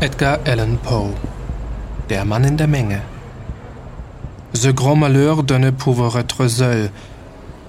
Edgar 0.00 0.38
Allan 0.44 0.78
Poe. 0.78 1.12
Der 2.08 2.24
Mann 2.24 2.44
in 2.44 2.56
der 2.56 2.68
Menge. 2.68 3.02
Ce 4.52 4.72
grand 4.72 5.00
malheur 5.00 5.42
de 5.42 5.58
ne 5.58 5.72
pouvoir 5.72 6.14
être 6.14 6.48
seul. 6.48 6.90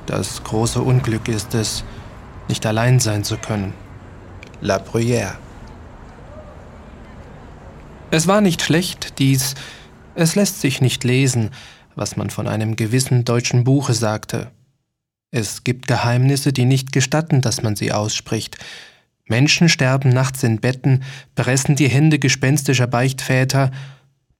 Das 0.05 0.43
große 0.43 0.79
Unglück 0.79 1.28
ist 1.28 1.55
es, 1.55 1.84
nicht 2.47 2.68
allein 2.68 3.00
sein 3.00 3.23
zu 3.23 3.36
können. 3.38 3.73
La 4.61 4.78
Bruyère. 4.78 5.39
Es 8.11 8.28
war 8.28 8.41
nicht 8.41 8.61
schlecht, 8.61 9.18
dies, 9.18 9.55
es 10.14 10.36
lässt 10.36 10.61
sich 10.61 10.82
nicht 10.82 11.04
lesen, 11.04 11.50
was 11.96 12.16
man 12.16 12.30
von 12.30 12.48
einem 12.48 12.75
gewissen 12.75 13.25
deutschen 13.25 13.64
Buche 13.64 13.96
sagte. 13.96 14.52
Es 15.32 15.64
gibt 15.64 15.88
Geheimnisse, 15.88 16.54
die 16.54 16.66
nicht 16.66 16.91
gestatten, 16.91 17.41
dass 17.41 17.64
man 17.64 17.75
sie 17.75 17.91
ausspricht, 17.91 18.60
Menschen 19.29 19.69
sterben 19.69 20.10
nachts 20.10 20.43
in 20.43 20.60
Betten, 20.60 21.04
pressen 21.36 21.75
die 21.75 21.88
Hände 21.88 22.19
gespenstischer 22.19 22.88
Beichtväter, 22.88 23.71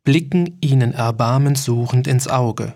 blicken 0.04 0.58
ihnen 0.62 0.94
erbarmenssuchend 0.94 2.08
ins 2.08 2.28
Auge, 2.28 2.74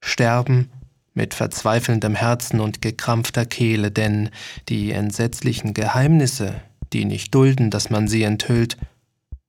sterben 0.00 0.70
mit 1.14 1.32
verzweifelndem 1.32 2.14
Herzen 2.14 2.60
und 2.60 2.82
gekrampfter 2.82 3.46
Kehle, 3.46 3.90
denn 3.90 4.28
die 4.68 4.92
entsetzlichen 4.92 5.72
Geheimnisse, 5.72 6.60
die 6.92 7.06
nicht 7.06 7.34
dulden, 7.34 7.70
dass 7.70 7.90
man 7.90 8.06
sie 8.06 8.22
enthüllt, 8.22 8.76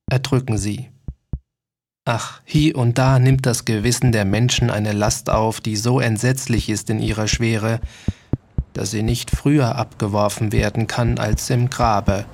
erdrücken 0.09 0.57
sie. 0.57 0.89
Ach, 2.05 2.41
hie 2.45 2.73
und 2.73 2.97
da 2.97 3.19
nimmt 3.19 3.45
das 3.45 3.65
Gewissen 3.65 4.13
der 4.13 4.23
Menschen 4.23 4.69
eine 4.69 4.93
Last 4.93 5.29
auf, 5.29 5.59
die 5.59 5.75
so 5.75 5.99
entsetzlich 5.99 6.69
ist 6.69 6.89
in 6.89 7.01
ihrer 7.01 7.27
Schwere, 7.27 7.81
dass 8.77 8.91
sie 8.91 9.01
nicht 9.01 9.31
früher 9.31 9.75
abgeworfen 9.75 10.51
werden 10.51 10.85
kann 10.85 11.17
als 11.17 11.49
im 11.49 11.71
Grabe. 11.71 12.25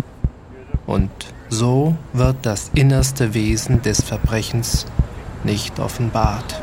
Und 0.85 1.09
so 1.47 1.95
wird 2.11 2.35
das 2.41 2.69
innerste 2.73 3.33
Wesen 3.33 3.81
des 3.81 4.02
Verbrechens 4.02 4.85
nicht 5.45 5.80
offenbart. 5.80 6.61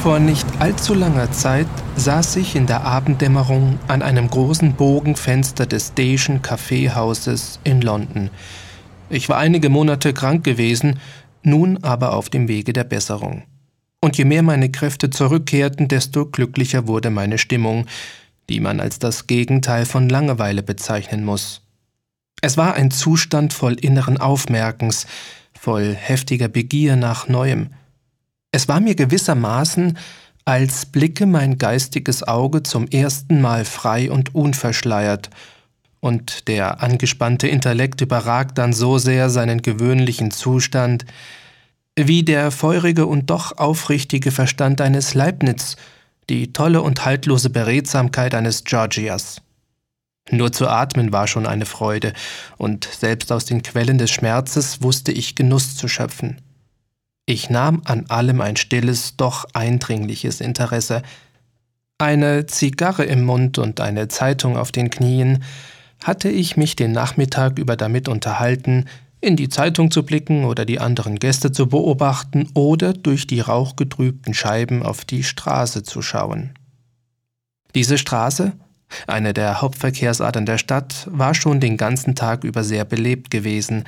Vor 0.00 0.20
nicht 0.20 0.46
allzu 0.60 0.94
langer 0.94 1.32
Zeit 1.32 1.66
saß 1.96 2.36
ich 2.36 2.54
in 2.54 2.66
der 2.66 2.84
Abenddämmerung 2.84 3.80
an 3.88 4.02
einem 4.02 4.30
großen 4.30 4.74
Bogenfenster 4.74 5.66
des 5.66 5.88
Station 5.88 6.42
Kaffeehauses 6.42 7.58
in 7.64 7.80
London. 7.80 8.30
Ich 9.10 9.28
war 9.28 9.38
einige 9.38 9.68
Monate 9.68 10.14
krank 10.14 10.44
gewesen 10.44 11.00
nun 11.42 11.82
aber 11.82 12.14
auf 12.14 12.28
dem 12.30 12.48
Wege 12.48 12.72
der 12.72 12.84
Besserung. 12.84 13.44
Und 14.00 14.16
je 14.16 14.24
mehr 14.24 14.42
meine 14.42 14.70
Kräfte 14.70 15.10
zurückkehrten, 15.10 15.88
desto 15.88 16.26
glücklicher 16.26 16.86
wurde 16.86 17.10
meine 17.10 17.38
Stimmung, 17.38 17.86
die 18.48 18.60
man 18.60 18.80
als 18.80 18.98
das 18.98 19.26
Gegenteil 19.26 19.84
von 19.84 20.08
Langeweile 20.08 20.62
bezeichnen 20.62 21.24
muss. 21.24 21.62
Es 22.40 22.56
war 22.56 22.74
ein 22.74 22.90
Zustand 22.90 23.52
voll 23.52 23.74
inneren 23.74 24.18
Aufmerkens, 24.18 25.06
voll 25.58 25.94
heftiger 25.94 26.48
Begier 26.48 26.96
nach 26.96 27.28
Neuem. 27.28 27.70
Es 28.52 28.68
war 28.68 28.80
mir 28.80 28.94
gewissermaßen, 28.94 29.98
als 30.44 30.86
blicke 30.86 31.26
mein 31.26 31.58
geistiges 31.58 32.22
Auge 32.22 32.62
zum 32.62 32.86
ersten 32.86 33.40
Mal 33.40 33.64
frei 33.64 34.10
und 34.10 34.34
unverschleiert, 34.34 35.28
und 36.00 36.48
der 36.48 36.82
angespannte 36.82 37.48
Intellekt 37.48 38.00
überragt 38.00 38.58
dann 38.58 38.72
so 38.72 38.98
sehr 38.98 39.30
seinen 39.30 39.62
gewöhnlichen 39.62 40.30
Zustand, 40.30 41.04
wie 41.96 42.22
der 42.22 42.50
feurige 42.50 43.06
und 43.06 43.30
doch 43.30 43.58
aufrichtige 43.58 44.30
Verstand 44.30 44.80
eines 44.80 45.14
Leibniz, 45.14 45.76
die 46.30 46.52
tolle 46.52 46.82
und 46.82 47.04
haltlose 47.04 47.50
Beredsamkeit 47.50 48.34
eines 48.34 48.64
Georgias. 48.64 49.40
Nur 50.30 50.52
zu 50.52 50.68
atmen 50.68 51.12
war 51.12 51.26
schon 51.26 51.46
eine 51.46 51.64
Freude, 51.64 52.12
und 52.58 52.84
selbst 52.84 53.32
aus 53.32 53.46
den 53.46 53.62
Quellen 53.62 53.98
des 53.98 54.10
Schmerzes 54.10 54.82
wusste 54.82 55.10
ich 55.10 55.34
Genuss 55.34 55.74
zu 55.74 55.88
schöpfen. 55.88 56.40
Ich 57.24 57.50
nahm 57.50 57.82
an 57.84 58.06
allem 58.08 58.40
ein 58.40 58.56
stilles, 58.56 59.16
doch 59.16 59.46
eindringliches 59.52 60.40
Interesse. 60.40 61.02
Eine 61.98 62.46
Zigarre 62.46 63.04
im 63.04 63.24
Mund 63.24 63.58
und 63.58 63.80
eine 63.80 64.08
Zeitung 64.08 64.56
auf 64.56 64.70
den 64.70 64.90
Knien, 64.90 65.42
hatte 66.02 66.28
ich 66.28 66.56
mich 66.56 66.76
den 66.76 66.92
Nachmittag 66.92 67.58
über 67.58 67.76
damit 67.76 68.08
unterhalten, 68.08 68.86
in 69.20 69.36
die 69.36 69.48
Zeitung 69.48 69.90
zu 69.90 70.04
blicken 70.04 70.44
oder 70.44 70.64
die 70.64 70.80
anderen 70.80 71.16
Gäste 71.16 71.50
zu 71.50 71.66
beobachten 71.66 72.48
oder 72.54 72.92
durch 72.92 73.26
die 73.26 73.40
rauchgetrübten 73.40 74.32
Scheiben 74.32 74.82
auf 74.82 75.04
die 75.04 75.24
Straße 75.24 75.82
zu 75.82 76.02
schauen. 76.02 76.50
Diese 77.74 77.98
Straße, 77.98 78.52
eine 79.06 79.34
der 79.34 79.60
Hauptverkehrsadern 79.60 80.46
der 80.46 80.58
Stadt, 80.58 81.08
war 81.10 81.34
schon 81.34 81.60
den 81.60 81.76
ganzen 81.76 82.14
Tag 82.14 82.44
über 82.44 82.62
sehr 82.62 82.84
belebt 82.84 83.30
gewesen, 83.30 83.84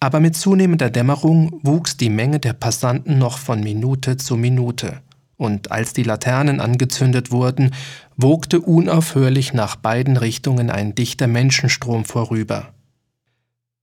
aber 0.00 0.20
mit 0.20 0.36
zunehmender 0.36 0.90
Dämmerung 0.90 1.60
wuchs 1.62 1.96
die 1.96 2.10
Menge 2.10 2.38
der 2.38 2.52
Passanten 2.52 3.18
noch 3.18 3.38
von 3.38 3.60
Minute 3.60 4.16
zu 4.16 4.36
Minute 4.36 5.02
und 5.38 5.72
als 5.72 5.94
die 5.94 6.02
Laternen 6.02 6.60
angezündet 6.60 7.30
wurden, 7.30 7.74
wogte 8.16 8.60
unaufhörlich 8.60 9.54
nach 9.54 9.76
beiden 9.76 10.18
Richtungen 10.18 10.68
ein 10.68 10.94
dichter 10.94 11.28
Menschenstrom 11.28 12.04
vorüber. 12.04 12.74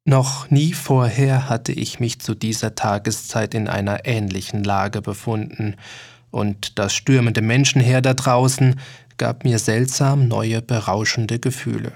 Noch 0.03 0.51
nie 0.51 0.73
vorher 0.73 1.49
hatte 1.49 1.71
ich 1.71 1.99
mich 1.99 2.19
zu 2.19 2.35
dieser 2.35 2.75
Tageszeit 2.75 3.55
in 3.55 3.67
einer 3.67 4.05
ähnlichen 4.05 4.63
Lage 4.63 5.01
befunden, 5.01 5.75
und 6.29 6.77
das 6.77 6.93
stürmende 6.93 7.41
Menschenheer 7.41 8.01
da 8.01 8.13
draußen 8.13 8.75
gab 9.17 9.45
mir 9.45 9.57
seltsam 9.57 10.27
neue, 10.27 10.61
berauschende 10.61 11.39
Gefühle. 11.39 11.93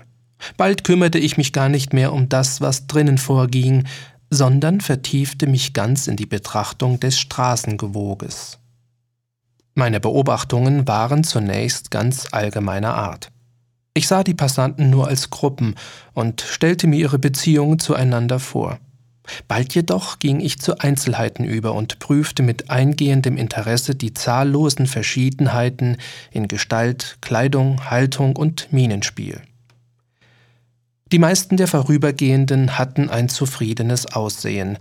Bald 0.55 0.85
kümmerte 0.85 1.19
ich 1.19 1.35
mich 1.35 1.51
gar 1.51 1.67
nicht 1.67 1.91
mehr 1.91 2.13
um 2.13 2.29
das, 2.29 2.61
was 2.61 2.87
drinnen 2.87 3.17
vorging, 3.17 3.85
sondern 4.29 4.79
vertiefte 4.79 5.45
mich 5.45 5.73
ganz 5.73 6.07
in 6.07 6.15
die 6.15 6.25
Betrachtung 6.25 7.01
des 7.01 7.19
Straßengewoges. 7.19 8.59
Meine 9.79 10.01
Beobachtungen 10.01 10.89
waren 10.89 11.23
zunächst 11.23 11.89
ganz 11.89 12.27
allgemeiner 12.33 12.95
Art. 12.95 13.31
Ich 13.93 14.09
sah 14.09 14.25
die 14.25 14.33
Passanten 14.33 14.89
nur 14.89 15.07
als 15.07 15.29
Gruppen 15.29 15.75
und 16.13 16.41
stellte 16.41 16.85
mir 16.85 16.97
ihre 16.97 17.17
Beziehungen 17.17 17.79
zueinander 17.79 18.41
vor. 18.41 18.77
Bald 19.47 19.73
jedoch 19.73 20.19
ging 20.19 20.41
ich 20.41 20.59
zu 20.59 20.79
Einzelheiten 20.79 21.45
über 21.45 21.75
und 21.75 21.99
prüfte 21.99 22.43
mit 22.43 22.69
eingehendem 22.69 23.37
Interesse 23.37 23.95
die 23.95 24.13
zahllosen 24.13 24.85
Verschiedenheiten 24.85 25.95
in 26.29 26.49
Gestalt, 26.49 27.17
Kleidung, 27.21 27.89
Haltung 27.89 28.35
und 28.35 28.73
Mienenspiel. 28.73 29.39
Die 31.13 31.19
meisten 31.19 31.55
der 31.55 31.69
Vorübergehenden 31.69 32.77
hatten 32.77 33.09
ein 33.09 33.29
zufriedenes 33.29 34.07
Aussehen, 34.07 34.77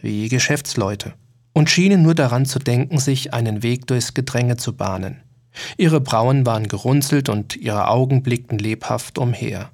wie 0.00 0.28
Geschäftsleute 0.28 1.14
und 1.52 1.70
schienen 1.70 2.02
nur 2.02 2.14
daran 2.14 2.46
zu 2.46 2.58
denken, 2.58 2.98
sich 2.98 3.34
einen 3.34 3.62
Weg 3.62 3.86
durchs 3.86 4.14
Gedränge 4.14 4.56
zu 4.56 4.76
bahnen. 4.76 5.22
Ihre 5.76 6.00
Brauen 6.00 6.46
waren 6.46 6.68
gerunzelt 6.68 7.28
und 7.28 7.56
ihre 7.56 7.88
Augen 7.88 8.22
blickten 8.22 8.58
lebhaft 8.58 9.18
umher. 9.18 9.70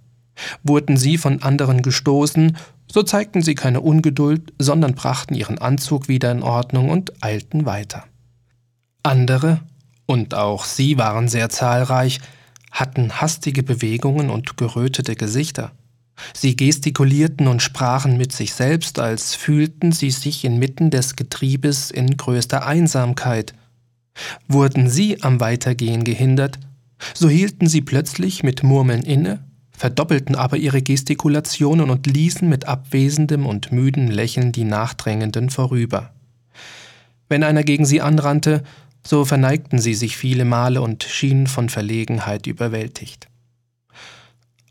Wurden 0.62 0.97
sie 0.97 1.19
von 1.19 1.42
anderen 1.42 1.82
gestoßen, 1.82 2.56
so 2.91 3.03
zeigten 3.03 3.42
sie 3.42 3.54
keine 3.54 3.81
Ungeduld, 3.81 4.53
sondern 4.59 4.94
brachten 4.94 5.34
ihren 5.34 5.59
Anzug 5.59 6.09
wieder 6.09 6.31
in 6.31 6.42
Ordnung 6.42 6.91
und 6.91 7.22
eilten 7.22 7.66
weiter. 7.66 8.04
Andere, 9.03 9.60
und 10.06 10.34
auch 10.34 10.64
sie 10.64 10.98
waren 10.98 11.28
sehr 11.28 11.48
zahlreich, 11.48 12.20
hatten 12.70 13.20
hastige 13.20 13.62
Bewegungen 13.62 14.31
und 14.31 14.56
gerötete 14.56 15.16
Gesichter. 15.16 15.72
Sie 16.32 16.56
gestikulierten 16.56 17.47
und 17.47 17.62
sprachen 17.62 18.16
mit 18.16 18.32
sich 18.32 18.54
selbst, 18.54 18.99
als 18.99 19.34
fühlten 19.34 19.93
sie 19.93 20.10
sich 20.10 20.44
inmitten 20.44 20.91
des 20.91 21.17
Getriebes 21.17 21.91
in 21.91 22.17
größter 22.17 22.67
Einsamkeit. 22.67 23.55
Wurden 24.49 24.88
sie 24.88 25.23
am 25.23 25.41
Weitergehen 25.41 26.05
gehindert, 26.05 26.58
so 27.14 27.29
hielten 27.29 27.67
sie 27.67 27.82
plötzlich 27.82 28.43
mit 28.43 28.62
Murmeln 28.62 29.02
inne, 29.02 29.44
verdoppelten 29.73 30.35
aber 30.35 30.56
ihre 30.56 30.81
Gestikulationen 30.81 31.91
und 31.91 32.06
ließen 32.06 32.49
mit 32.49 32.67
abwesendem 32.67 33.44
und 33.44 33.73
müden 33.73 34.08
Lächeln 34.08 34.52
die 34.52 34.64
Nachdrängenden 34.64 35.50
vorüber. 35.50 36.14
Wenn 37.29 37.43
einer 37.43 37.62
gegen 37.62 37.85
sie 37.85 38.00
anrannte, 38.00 38.62
so 39.06 39.25
verneigten 39.25 39.79
sie 39.79 39.94
sich 39.94 40.17
viele 40.17 40.44
Male 40.44 40.81
und 40.81 41.05
schienen 41.05 41.46
von 41.46 41.69
Verlegenheit 41.69 42.46
überwältigt. 42.46 43.29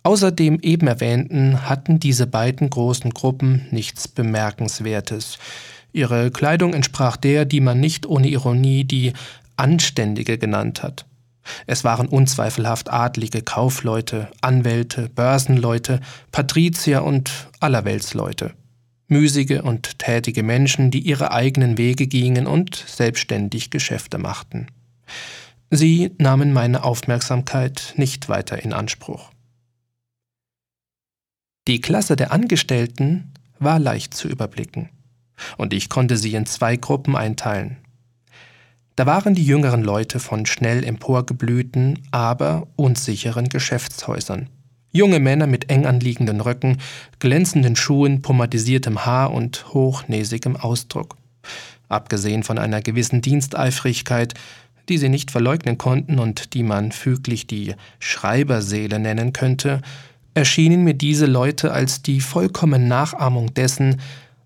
Außer 0.06 0.32
dem 0.32 0.60
eben 0.60 0.86
erwähnten 0.86 1.68
hatten 1.68 2.00
diese 2.00 2.28
beiden 2.28 2.70
großen 2.70 3.10
Gruppen 3.10 3.66
nichts 3.72 4.08
Bemerkenswertes. 4.08 5.40
Ihre 5.94 6.30
Kleidung 6.30 6.76
entsprach 6.76 7.18
der, 7.18 7.44
die 7.46 7.60
man 7.60 7.80
nicht 7.80 8.06
ohne 8.06 8.28
Ironie 8.28 8.84
die 8.84 9.14
Anständige 9.58 10.38
genannt 10.38 10.84
hat. 10.84 11.08
Es 11.66 11.84
waren 11.84 12.08
unzweifelhaft 12.08 12.94
adlige 12.94 13.42
Kaufleute, 13.42 14.28
Anwälte, 14.42 15.10
Börsenleute, 15.10 16.02
Patrizier 16.32 17.04
und 17.04 17.32
Allerweltsleute. 17.60 18.54
Müßige 19.08 19.62
und 19.64 19.98
tätige 19.98 20.44
Menschen, 20.44 20.92
die 20.92 21.00
ihre 21.00 21.32
eigenen 21.32 21.80
Wege 21.80 22.06
gingen 22.06 22.46
und 22.46 22.76
selbstständig 22.76 23.72
Geschäfte 23.72 24.20
machten. 24.20 24.68
Sie 25.72 26.12
nahmen 26.20 26.54
meine 26.54 26.84
Aufmerksamkeit 26.84 27.96
nicht 27.98 28.30
weiter 28.30 28.64
in 28.64 28.72
Anspruch. 28.72 29.32
Die 31.68 31.82
Klasse 31.82 32.16
der 32.16 32.32
Angestellten 32.32 33.32
war 33.58 33.80
leicht 33.80 34.14
zu 34.14 34.28
überblicken, 34.28 34.90
und 35.58 35.74
ich 35.74 35.90
konnte 35.90 36.16
sie 36.16 36.36
in 36.36 36.46
zwei 36.46 36.76
Gruppen 36.76 37.16
einteilen. 37.16 37.78
Da 38.96 39.08
waren 39.08 39.34
die 39.34 39.46
jüngeren 39.46 39.84
Leute 39.84 40.20
von 40.20 40.46
schnell 40.46 40.84
emporgeblühten, 40.84 42.00
aber 42.12 42.68
unsicheren 42.76 43.50
Geschäftshäusern. 43.50 44.48
Junge 44.92 45.20
Männer 45.20 45.48
mit 45.48 45.72
eng 45.72 45.88
anliegenden 45.88 46.40
Röcken, 46.40 46.78
glänzenden 47.18 47.76
Schuhen, 47.76 48.22
pomadisiertem 48.22 49.04
Haar 49.04 49.34
und 49.34 49.74
hochnäsigem 49.74 50.56
Ausdruck. 50.56 51.18
Abgesehen 51.90 52.44
von 52.44 52.60
einer 52.60 52.82
gewissen 52.82 53.22
Diensteifrigkeit, 53.22 54.36
die 54.88 55.00
sie 55.00 55.10
nicht 55.10 55.32
verleugnen 55.32 55.80
konnten 55.80 56.20
und 56.20 56.54
die 56.54 56.64
man 56.64 56.92
füglich 56.92 57.48
die 57.48 57.74
Schreiberseele 58.00 59.00
nennen 59.00 59.34
könnte, 59.34 59.82
erschienen 60.36 60.84
mir 60.84 60.94
diese 60.94 61.26
Leute 61.26 61.72
als 61.72 62.04
die 62.04 62.22
vollkommene 62.22 62.86
Nachahmung 62.86 63.54
dessen, 63.56 64.00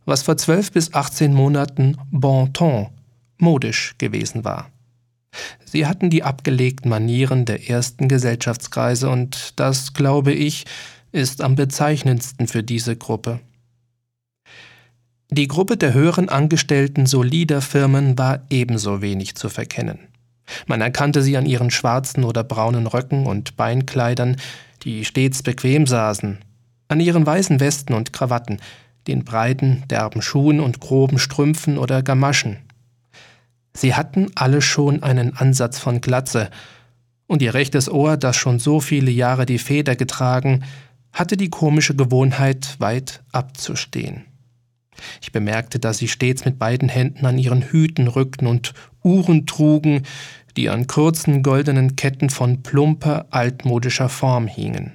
was 0.06 0.24
vor 0.24 0.38
zwölf 0.38 0.72
bis 0.72 0.94
achtzehn 0.94 1.34
Monaten 1.34 1.98
Bon 2.12 2.54
ton, 2.54 2.88
modisch 3.38 3.96
gewesen 3.98 4.46
war. 4.46 4.70
Sie 5.66 5.86
hatten 5.86 6.10
die 6.10 6.24
abgelegten 6.24 6.90
Manieren 6.90 7.46
der 7.46 7.70
ersten 7.70 8.08
Gesellschaftskreise 8.08 9.10
und 9.10 9.60
das, 9.60 9.94
glaube 9.94 10.32
ich, 10.32 10.66
ist 11.12 11.42
am 11.42 11.56
bezeichnendsten 11.56 12.48
für 12.48 12.64
diese 12.64 12.96
Gruppe. 12.96 13.40
Die 15.32 15.48
Gruppe 15.48 15.78
der 15.78 15.94
höheren 15.94 16.30
Angestellten 16.30 17.06
solider 17.06 17.62
Firmen 17.62 18.18
war 18.18 18.42
ebenso 18.50 19.02
wenig 19.02 19.36
zu 19.36 19.50
verkennen. 19.50 20.00
Man 20.66 20.82
erkannte 20.82 21.22
sie 21.22 21.38
an 21.38 21.46
ihren 21.46 21.70
schwarzen 21.70 22.24
oder 22.24 22.44
braunen 22.44 22.88
Röcken 22.88 23.28
und 23.28 23.56
Beinkleidern, 23.56 24.38
die 24.84 25.06
stets 25.06 25.44
bequem 25.44 25.88
saßen, 25.88 26.40
an 26.88 27.00
ihren 27.00 27.26
weißen 27.26 27.60
Westen 27.60 27.94
und 27.94 28.14
Krawatten, 28.14 28.60
den 29.08 29.24
breiten, 29.24 29.84
derben 29.90 30.22
Schuhen 30.22 30.60
und 30.60 30.80
groben 30.80 31.20
Strümpfen 31.20 31.78
oder 31.78 32.04
Gamaschen, 32.04 32.58
Sie 33.74 33.96
hatten 33.96 34.32
alle 34.36 34.62
schon 34.62 35.04
einen 35.04 35.36
Ansatz 35.38 35.80
von 35.80 36.02
Glatze, 36.02 36.50
und 37.28 37.44
ihr 37.44 37.54
rechtes 37.54 37.90
Ohr, 37.90 38.18
das 38.18 38.38
schon 38.38 38.58
so 38.58 38.80
viele 38.80 39.12
Jahre 39.12 39.46
die 39.46 39.60
Feder 39.60 39.96
getragen, 39.96 40.64
hatte 41.14 41.38
die 41.38 41.50
komische 41.50 41.96
Gewohnheit, 41.96 42.76
weit 42.80 43.22
abzustehen. 43.32 44.26
Ich 45.22 45.32
bemerkte, 45.32 45.80
dass 45.80 46.00
sie 46.00 46.08
stets 46.08 46.44
mit 46.44 46.58
beiden 46.58 46.90
Händen 46.90 47.26
an 47.26 47.38
ihren 47.38 47.62
Hüten 47.62 48.08
rückten 48.08 48.48
und 48.48 48.74
Uhren 49.04 49.46
trugen, 49.46 50.04
die 50.60 50.70
an 50.70 50.88
kurzen 50.88 51.42
goldenen 51.42 51.96
Ketten 51.96 52.30
von 52.30 52.64
plumper, 52.64 53.28
altmodischer 53.30 54.10
Form 54.10 54.46
hingen. 54.46 54.92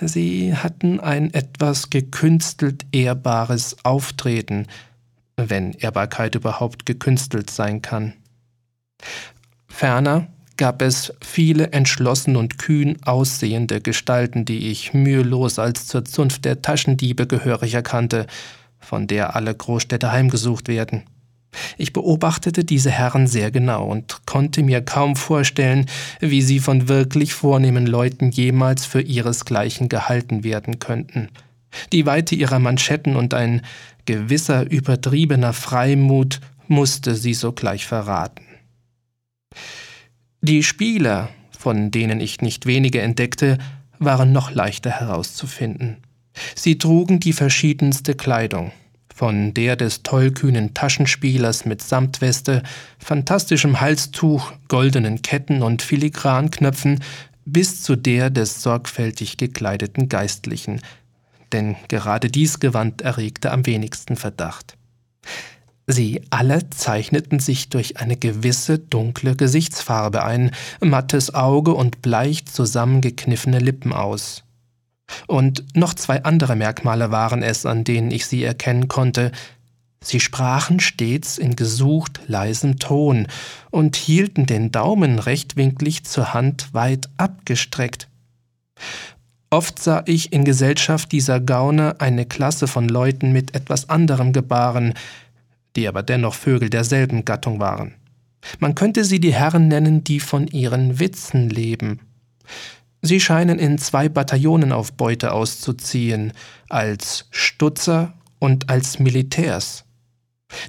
Sie 0.00 0.56
hatten 0.56 0.98
ein 0.98 1.32
etwas 1.32 1.88
gekünstelt 1.88 2.84
ehrbares 2.90 3.76
Auftreten, 3.84 4.66
wenn 5.36 5.72
Ehrbarkeit 5.74 6.34
überhaupt 6.34 6.84
gekünstelt 6.84 7.48
sein 7.48 7.80
kann. 7.80 8.14
Ferner 9.68 10.26
gab 10.56 10.82
es 10.82 11.12
viele 11.20 11.70
entschlossen 11.70 12.34
und 12.34 12.58
kühn 12.58 12.96
aussehende 13.04 13.80
Gestalten, 13.80 14.44
die 14.44 14.68
ich 14.68 14.94
mühelos 14.94 15.60
als 15.60 15.86
zur 15.86 16.04
Zunft 16.04 16.44
der 16.44 16.60
Taschendiebe 16.60 17.28
gehörig 17.28 17.74
erkannte, 17.74 18.26
von 18.80 19.06
der 19.06 19.36
alle 19.36 19.54
Großstädte 19.54 20.10
heimgesucht 20.10 20.66
werden. 20.66 21.04
Ich 21.76 21.92
beobachtete 21.92 22.64
diese 22.64 22.90
Herren 22.90 23.26
sehr 23.26 23.50
genau 23.50 23.86
und 23.86 24.26
konnte 24.26 24.62
mir 24.62 24.82
kaum 24.82 25.16
vorstellen, 25.16 25.86
wie 26.20 26.42
sie 26.42 26.60
von 26.60 26.88
wirklich 26.88 27.34
vornehmen 27.34 27.86
Leuten 27.86 28.30
jemals 28.30 28.84
für 28.84 29.00
ihresgleichen 29.00 29.88
gehalten 29.88 30.44
werden 30.44 30.78
könnten. 30.78 31.28
Die 31.92 32.06
Weite 32.06 32.34
ihrer 32.34 32.58
Manschetten 32.58 33.16
und 33.16 33.34
ein 33.34 33.62
gewisser 34.06 34.70
übertriebener 34.70 35.52
Freimut 35.52 36.40
musste 36.66 37.14
sie 37.14 37.34
sogleich 37.34 37.86
verraten. 37.86 38.44
Die 40.40 40.62
Spieler, 40.62 41.30
von 41.50 41.90
denen 41.90 42.20
ich 42.20 42.40
nicht 42.40 42.66
wenige 42.66 43.00
entdeckte, 43.00 43.58
waren 43.98 44.32
noch 44.32 44.50
leichter 44.50 44.90
herauszufinden. 44.90 45.98
Sie 46.54 46.78
trugen 46.78 47.18
die 47.20 47.32
verschiedenste 47.32 48.14
Kleidung, 48.14 48.70
von 49.18 49.52
der 49.52 49.74
des 49.74 50.04
tollkühnen 50.04 50.74
Taschenspielers 50.74 51.64
mit 51.64 51.82
Samtweste, 51.82 52.62
fantastischem 53.00 53.80
Halstuch, 53.80 54.52
goldenen 54.68 55.22
Ketten 55.22 55.60
und 55.62 55.82
Filigranknöpfen 55.82 57.02
bis 57.44 57.82
zu 57.82 57.96
der 57.96 58.30
des 58.30 58.62
sorgfältig 58.62 59.36
gekleideten 59.36 60.08
Geistlichen, 60.08 60.80
denn 61.52 61.74
gerade 61.88 62.30
dies 62.30 62.60
Gewand 62.60 63.02
erregte 63.02 63.50
am 63.50 63.66
wenigsten 63.66 64.14
Verdacht. 64.14 64.76
Sie 65.88 66.22
alle 66.30 66.70
zeichneten 66.70 67.40
sich 67.40 67.70
durch 67.70 67.96
eine 67.96 68.16
gewisse 68.16 68.78
dunkle 68.78 69.34
Gesichtsfarbe 69.34 70.22
ein, 70.22 70.52
mattes 70.80 71.34
Auge 71.34 71.74
und 71.74 72.02
bleich 72.02 72.46
zusammengekniffene 72.46 73.58
Lippen 73.58 73.92
aus. 73.92 74.44
Und 75.26 75.64
noch 75.74 75.94
zwei 75.94 76.24
andere 76.24 76.56
Merkmale 76.56 77.10
waren 77.10 77.42
es, 77.42 77.66
an 77.66 77.84
denen 77.84 78.10
ich 78.10 78.26
sie 78.26 78.44
erkennen 78.44 78.88
konnte. 78.88 79.32
Sie 80.02 80.20
sprachen 80.20 80.80
stets 80.80 81.38
in 81.38 81.56
gesucht 81.56 82.20
leisem 82.26 82.78
Ton 82.78 83.26
und 83.70 83.96
hielten 83.96 84.46
den 84.46 84.70
Daumen 84.70 85.18
rechtwinklig 85.18 86.04
zur 86.04 86.34
Hand 86.34 86.72
weit 86.72 87.08
abgestreckt. 87.16 88.08
Oft 89.50 89.82
sah 89.82 90.02
ich 90.06 90.32
in 90.32 90.44
Gesellschaft 90.44 91.10
dieser 91.10 91.40
Gauner 91.40 91.96
eine 91.98 92.26
Klasse 92.26 92.66
von 92.66 92.88
Leuten 92.88 93.32
mit 93.32 93.54
etwas 93.54 93.88
anderem 93.88 94.32
Gebaren, 94.32 94.94
die 95.74 95.88
aber 95.88 96.02
dennoch 96.02 96.34
Vögel 96.34 96.70
derselben 96.70 97.24
Gattung 97.24 97.58
waren. 97.58 97.94
Man 98.58 98.74
könnte 98.74 99.04
sie 99.04 99.20
die 99.20 99.34
Herren 99.34 99.68
nennen, 99.68 100.04
die 100.04 100.20
von 100.20 100.46
ihren 100.46 101.00
Witzen 101.00 101.48
leben. 101.48 102.00
Sie 103.08 103.20
scheinen 103.20 103.58
in 103.58 103.78
zwei 103.78 104.10
Bataillonen 104.10 104.70
auf 104.70 104.92
Beute 104.92 105.32
auszuziehen, 105.32 106.34
als 106.68 107.26
Stutzer 107.30 108.12
und 108.38 108.68
als 108.68 108.98
Militärs. 108.98 109.86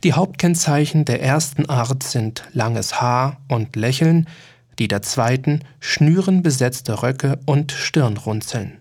Die 0.05 0.13
Hauptkennzeichen 0.13 1.03
der 1.03 1.21
ersten 1.21 1.67
Art 1.67 2.01
sind 2.01 2.43
langes 2.53 3.01
Haar 3.01 3.41
und 3.49 3.75
Lächeln, 3.75 4.25
die 4.79 4.87
der 4.87 5.01
zweiten 5.01 5.65
schnürenbesetzte 5.81 7.03
Röcke 7.03 7.41
und 7.45 7.73
Stirnrunzeln. 7.73 8.77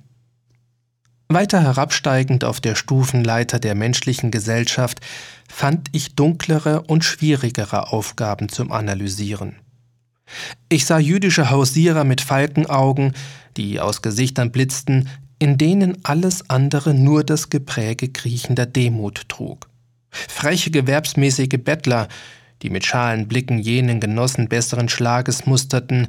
Weiter 1.29 1.61
herabsteigend 1.61 2.45
auf 2.45 2.61
der 2.61 2.77
Stufenleiter 2.77 3.59
der 3.59 3.75
menschlichen 3.75 4.31
Gesellschaft 4.31 5.01
fand 5.49 5.89
ich 5.91 6.15
dunklere 6.15 6.83
und 6.83 7.05
schwierigere 7.05 7.93
Aufgaben 7.93 8.51
zum 8.51 8.71
Analysieren. 8.71 9.57
Ich 10.69 10.87
sah 10.87 10.99
jüdische 10.99 11.51
Hausierer 11.51 12.05
mit 12.05 12.21
Falkenaugen, 12.21 13.15
die 13.59 13.81
aus 13.81 14.01
Gesichtern 14.01 14.51
blitzten, 14.51 15.09
in 15.39 15.59
denen 15.59 15.99
alles 16.05 16.49
andere 16.49 16.95
nur 16.95 17.25
das 17.25 17.51
Gepräge 17.51 18.09
kriechender 18.09 18.67
Demut 18.67 19.29
trug. 19.29 19.69
Freche 20.11 20.71
gewerbsmäßige 20.71 21.59
Bettler, 21.63 22.09
die 22.63 22.71
mit 22.71 22.87
schalen 22.87 23.29
Blicken 23.29 23.59
jenen 23.59 24.01
Genossen 24.01 24.49
besseren 24.49 24.89
Schlages 24.89 25.47
musterten, 25.47 26.09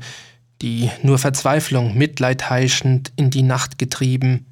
die 0.62 0.90
nur 1.04 1.18
Verzweiflung 1.18 1.98
Mitleid 1.98 2.50
heischend 2.50 3.12
in 3.16 3.30
die 3.30 3.44
Nacht 3.44 3.78
getrieben, 3.78 4.46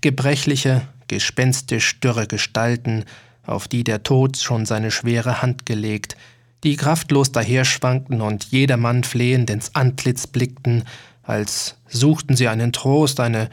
gebrechliche, 0.00 0.82
gespenstisch 1.08 2.00
dürre 2.00 2.26
Gestalten, 2.26 3.04
auf 3.46 3.68
die 3.68 3.84
der 3.84 4.02
Tod 4.02 4.38
schon 4.38 4.64
seine 4.64 4.90
schwere 4.90 5.42
Hand 5.42 5.66
gelegt, 5.66 6.16
die 6.64 6.76
kraftlos 6.76 7.30
daherschwankten 7.30 8.22
und 8.22 8.44
jedermann 8.44 9.04
flehend 9.04 9.50
ins 9.50 9.74
Antlitz 9.74 10.26
blickten, 10.26 10.84
als 11.24 11.76
suchten 11.88 12.36
sie 12.36 12.48
einen 12.48 12.72
Trost, 12.72 13.20
eine 13.20 13.48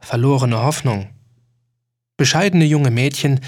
verlorene 0.00 0.62
Hoffnung. 0.62 1.08
Bescheidene 2.16 2.64
junge 2.64 2.90
Mädchen, 2.90 3.40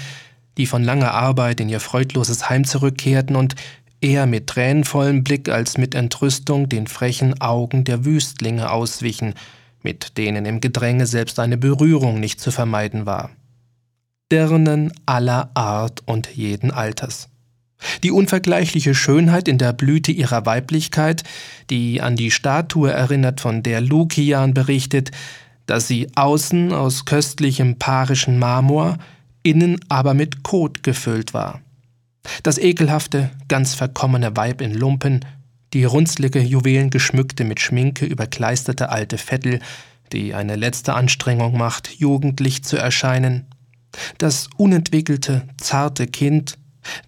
die 0.57 0.65
von 0.65 0.83
langer 0.83 1.13
Arbeit 1.13 1.59
in 1.59 1.69
ihr 1.69 1.79
freudloses 1.79 2.49
Heim 2.49 2.65
zurückkehrten 2.65 3.35
und 3.35 3.55
eher 4.01 4.25
mit 4.25 4.47
tränenvollem 4.47 5.23
Blick 5.23 5.49
als 5.49 5.77
mit 5.77 5.95
Entrüstung 5.95 6.67
den 6.69 6.87
frechen 6.87 7.39
Augen 7.41 7.83
der 7.83 8.05
Wüstlinge 8.05 8.71
auswichen, 8.71 9.33
mit 9.83 10.17
denen 10.17 10.45
im 10.45 10.59
Gedränge 10.59 11.05
selbst 11.05 11.39
eine 11.39 11.57
Berührung 11.57 12.19
nicht 12.19 12.41
zu 12.41 12.51
vermeiden 12.51 13.05
war. 13.05 13.29
Dirnen 14.31 14.91
aller 15.05 15.51
Art 15.53 16.01
und 16.05 16.35
jeden 16.35 16.71
Alters. 16.71 17.29
Die 18.03 18.11
unvergleichliche 18.11 18.95
Schönheit 18.95 19.47
in 19.47 19.57
der 19.57 19.73
Blüte 19.73 20.11
ihrer 20.11 20.45
Weiblichkeit, 20.45 21.23
die 21.69 22.01
an 22.01 22.15
die 22.15 22.31
Statue 22.31 22.91
erinnert, 22.91 23.39
von 23.41 23.63
der 23.63 23.81
Lukian 23.81 24.53
berichtet, 24.53 25.11
dass 25.67 25.87
sie 25.87 26.07
außen 26.15 26.73
aus 26.73 27.05
köstlichem 27.05 27.77
parischen 27.77 28.39
Marmor, 28.39 28.97
innen 29.43 29.79
aber 29.89 30.13
mit 30.13 30.43
Kot 30.43 30.83
gefüllt 30.83 31.33
war. 31.33 31.61
Das 32.43 32.57
ekelhafte, 32.57 33.29
ganz 33.47 33.75
verkommene 33.75 34.35
Weib 34.35 34.61
in 34.61 34.73
Lumpen, 34.73 35.23
die 35.73 35.83
runzlige, 35.83 36.39
juwelengeschmückte, 36.39 37.43
mit 37.43 37.59
Schminke 37.59 38.05
überkleisterte 38.05 38.89
alte 38.89 39.17
Vettel, 39.17 39.59
die 40.13 40.33
eine 40.33 40.55
letzte 40.55 40.93
Anstrengung 40.93 41.57
macht, 41.57 41.89
jugendlich 41.99 42.63
zu 42.63 42.77
erscheinen, 42.77 43.45
das 44.17 44.49
unentwickelte, 44.57 45.43
zarte 45.57 46.07
Kind, 46.07 46.57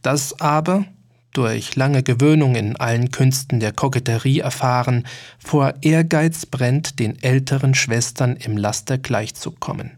das 0.01 0.39
aber, 0.39 0.85
durch 1.33 1.75
lange 1.75 2.03
Gewöhnung 2.03 2.55
in 2.55 2.75
allen 2.75 3.11
Künsten 3.11 3.59
der 3.59 3.71
Koketterie 3.71 4.39
erfahren, 4.39 5.05
vor 5.37 5.75
Ehrgeiz 5.81 6.45
brennt, 6.45 6.99
den 6.99 7.21
älteren 7.21 7.75
Schwestern 7.75 8.35
im 8.35 8.57
Laster 8.57 8.97
gleichzukommen. 8.97 9.91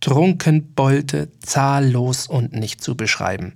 Trunken 0.00 0.74
bollte, 0.74 1.28
zahllos 1.40 2.26
und 2.26 2.54
nicht 2.54 2.82
zu 2.82 2.96
beschreiben. 2.96 3.52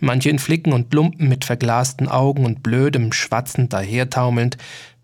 Manche 0.00 0.30
in 0.30 0.38
Flicken 0.38 0.72
und 0.72 0.94
Lumpen 0.94 1.28
mit 1.28 1.44
verglasten 1.44 2.08
Augen 2.08 2.46
und 2.46 2.62
blödem, 2.62 3.12
schwatzend 3.12 3.72
dahertaumelnd, 3.72 4.56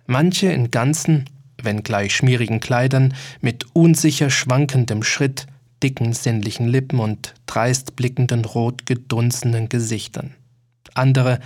manche 0.06 0.50
in 0.50 0.70
ganzen, 0.70 1.26
wenngleich 1.62 2.16
schmierigen 2.16 2.60
Kleidern, 2.60 3.14
mit 3.40 3.66
unsicher 3.74 4.30
schwankendem 4.30 5.02
Schritt, 5.02 5.46
dicken, 5.82 6.12
sinnlichen 6.12 6.68
Lippen 6.68 7.00
und 7.00 7.34
dreist 7.46 7.96
blickenden, 7.96 8.44
rot 8.44 8.86
gedunsenen 8.86 9.68
Gesichtern. 9.68 10.34
Andere, 10.94 11.40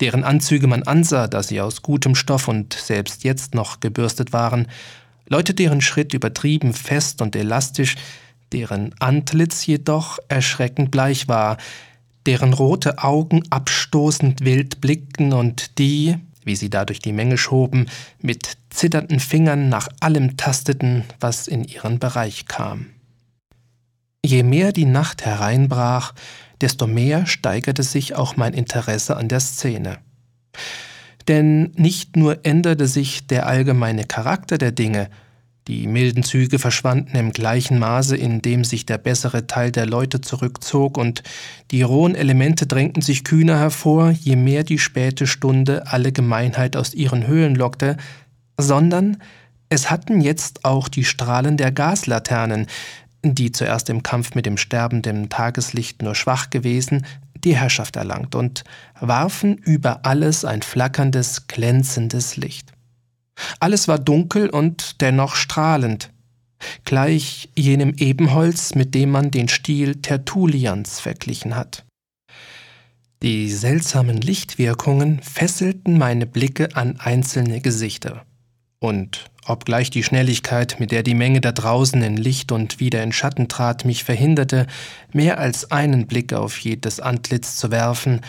deren 0.00 0.24
Anzüge 0.24 0.66
man 0.66 0.82
ansah, 0.82 1.28
dass 1.28 1.48
sie 1.48 1.60
aus 1.60 1.82
gutem 1.82 2.14
Stoff 2.14 2.48
und 2.48 2.74
selbst 2.74 3.24
jetzt 3.24 3.54
noch 3.54 3.80
gebürstet 3.80 4.32
waren, 4.32 4.66
Leute, 5.28 5.54
deren 5.54 5.80
Schritt 5.80 6.14
übertrieben 6.14 6.74
fest 6.74 7.22
und 7.22 7.36
elastisch, 7.36 7.96
deren 8.52 8.94
Antlitz 8.98 9.64
jedoch 9.64 10.18
erschreckend 10.28 10.90
bleich 10.90 11.28
war, 11.28 11.56
deren 12.26 12.52
rote 12.52 12.98
Augen 12.98 13.42
abstoßend 13.50 14.44
wild 14.44 14.80
blickten 14.80 15.32
und 15.32 15.78
die, 15.78 16.16
wie 16.44 16.56
sie 16.56 16.70
da 16.70 16.84
durch 16.84 16.98
die 16.98 17.12
Menge 17.12 17.38
schoben, 17.38 17.86
mit 18.20 18.58
zitternden 18.70 19.20
Fingern 19.20 19.68
nach 19.68 19.88
allem 20.00 20.36
tasteten, 20.36 21.04
was 21.20 21.48
in 21.48 21.64
ihren 21.64 21.98
Bereich 21.98 22.46
kam. 22.46 22.86
Je 24.24 24.44
mehr 24.44 24.72
die 24.72 24.84
Nacht 24.84 25.24
hereinbrach, 25.24 26.14
desto 26.60 26.86
mehr 26.86 27.26
steigerte 27.26 27.82
sich 27.82 28.14
auch 28.14 28.36
mein 28.36 28.54
Interesse 28.54 29.16
an 29.16 29.28
der 29.28 29.40
Szene. 29.40 29.98
Denn 31.26 31.72
nicht 31.76 32.16
nur 32.16 32.44
änderte 32.44 32.86
sich 32.86 33.26
der 33.26 33.46
allgemeine 33.46 34.04
Charakter 34.04 34.58
der 34.58 34.70
Dinge, 34.70 35.08
die 35.68 35.86
milden 35.86 36.24
Züge 36.24 36.58
verschwanden 36.58 37.16
im 37.16 37.32
gleichen 37.32 37.78
Maße, 37.78 38.16
in 38.16 38.42
dem 38.42 38.64
sich 38.64 38.84
der 38.84 38.98
bessere 38.98 39.46
Teil 39.46 39.70
der 39.70 39.86
Leute 39.86 40.20
zurückzog, 40.20 40.98
und 40.98 41.22
die 41.70 41.82
rohen 41.82 42.16
Elemente 42.16 42.66
drängten 42.66 43.02
sich 43.02 43.22
kühner 43.22 43.58
hervor, 43.58 44.10
je 44.10 44.36
mehr 44.36 44.64
die 44.64 44.78
späte 44.78 45.26
Stunde 45.26 45.86
alle 45.86 46.10
Gemeinheit 46.12 46.76
aus 46.76 46.94
ihren 46.94 47.26
Höhlen 47.26 47.54
lockte, 47.54 47.96
sondern 48.58 49.18
es 49.68 49.90
hatten 49.90 50.20
jetzt 50.20 50.64
auch 50.64 50.88
die 50.88 51.04
Strahlen 51.04 51.56
der 51.56 51.72
Gaslaternen, 51.72 52.66
die 53.22 53.52
zuerst 53.52 53.88
im 53.88 54.02
Kampf 54.02 54.34
mit 54.34 54.46
dem 54.46 54.56
sterbenden 54.56 55.28
Tageslicht 55.28 56.02
nur 56.02 56.14
schwach 56.14 56.50
gewesen, 56.50 57.06
die 57.44 57.56
Herrschaft 57.56 57.96
erlangt 57.96 58.34
und 58.34 58.64
warfen 59.00 59.56
über 59.56 60.04
alles 60.04 60.44
ein 60.44 60.62
flackerndes, 60.62 61.46
glänzendes 61.46 62.36
Licht. 62.36 62.72
Alles 63.60 63.88
war 63.88 63.98
dunkel 63.98 64.48
und 64.48 65.00
dennoch 65.00 65.34
strahlend, 65.34 66.10
gleich 66.84 67.48
jenem 67.56 67.94
Ebenholz, 67.94 68.74
mit 68.74 68.94
dem 68.94 69.10
man 69.10 69.30
den 69.30 69.48
Stil 69.48 69.96
Tertullians 69.96 71.00
verglichen 71.00 71.56
hat. 71.56 71.84
Die 73.22 73.50
seltsamen 73.50 74.20
Lichtwirkungen 74.20 75.20
fesselten 75.22 75.96
meine 75.96 76.26
Blicke 76.26 76.74
an 76.74 76.98
einzelne 76.98 77.60
Gesichter. 77.60 78.24
Und 78.80 79.26
obgleich 79.46 79.90
die 79.90 80.02
Schnelligkeit, 80.02 80.76
mit 80.78 80.92
der 80.92 81.02
die 81.02 81.14
Menge 81.14 81.40
da 81.40 81.52
draußen 81.52 82.02
in 82.02 82.16
Licht 82.16 82.52
und 82.52 82.80
wieder 82.80 83.02
in 83.02 83.12
Schatten 83.12 83.48
trat, 83.48 83.84
mich 83.84 84.04
verhinderte, 84.04 84.66
mehr 85.12 85.38
als 85.38 85.70
einen 85.70 86.06
Blick 86.06 86.32
auf 86.32 86.58
jedes 86.58 87.00
Antlitz 87.00 87.56
zu 87.56 87.70
werfen, 87.70 88.20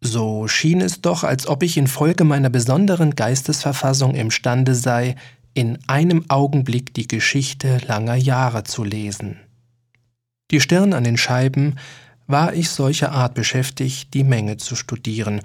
so 0.00 0.46
schien 0.46 0.80
es 0.80 1.00
doch, 1.00 1.24
als 1.24 1.46
ob 1.46 1.62
ich 1.62 1.76
infolge 1.76 2.24
meiner 2.24 2.50
besonderen 2.50 3.16
Geistesverfassung 3.16 4.14
imstande 4.14 4.74
sei, 4.74 5.16
in 5.54 5.78
einem 5.88 6.24
Augenblick 6.28 6.94
die 6.94 7.08
Geschichte 7.08 7.78
langer 7.86 8.14
Jahre 8.14 8.62
zu 8.62 8.84
lesen. 8.84 9.38
Die 10.50 10.60
Stirn 10.60 10.92
an 10.92 11.04
den 11.04 11.16
Scheiben 11.16 11.76
war 12.26 12.54
ich 12.54 12.70
solcher 12.70 13.10
Art 13.10 13.34
beschäftigt, 13.34 14.14
die 14.14 14.22
Menge 14.22 14.56
zu 14.56 14.76
studieren, 14.76 15.40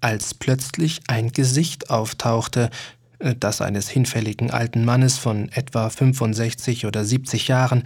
als 0.00 0.34
plötzlich 0.34 1.02
ein 1.06 1.30
Gesicht 1.30 1.90
auftauchte, 1.90 2.70
das 3.38 3.60
eines 3.60 3.88
hinfälligen 3.88 4.50
alten 4.50 4.84
Mannes 4.84 5.18
von 5.18 5.50
etwa 5.50 5.90
65 5.90 6.86
oder 6.86 7.04
70 7.04 7.48
Jahren, 7.48 7.84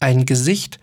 ein 0.00 0.26
Gesicht, 0.26 0.78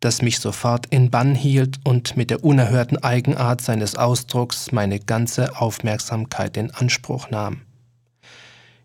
das 0.00 0.22
mich 0.22 0.38
sofort 0.38 0.86
in 0.86 1.10
Bann 1.10 1.34
hielt 1.34 1.78
und 1.84 2.16
mit 2.16 2.30
der 2.30 2.44
unerhörten 2.44 3.02
Eigenart 3.02 3.60
seines 3.60 3.94
Ausdrucks 3.96 4.72
meine 4.72 4.98
ganze 4.98 5.60
Aufmerksamkeit 5.60 6.56
in 6.56 6.70
Anspruch 6.70 7.30
nahm. 7.30 7.62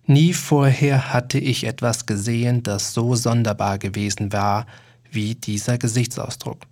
Nie 0.06 0.34
vorher 0.34 1.14
hatte 1.14 1.38
ich 1.38 1.66
etwas 1.66 2.06
gesehen, 2.06 2.64
das 2.64 2.94
so 2.94 3.16
sonderbar 3.16 3.78
gewesen 3.78 4.32
war 4.32 4.66
wie 5.12 5.36
dieser 5.36 5.78
Gesichtsausdruck. 5.78 6.66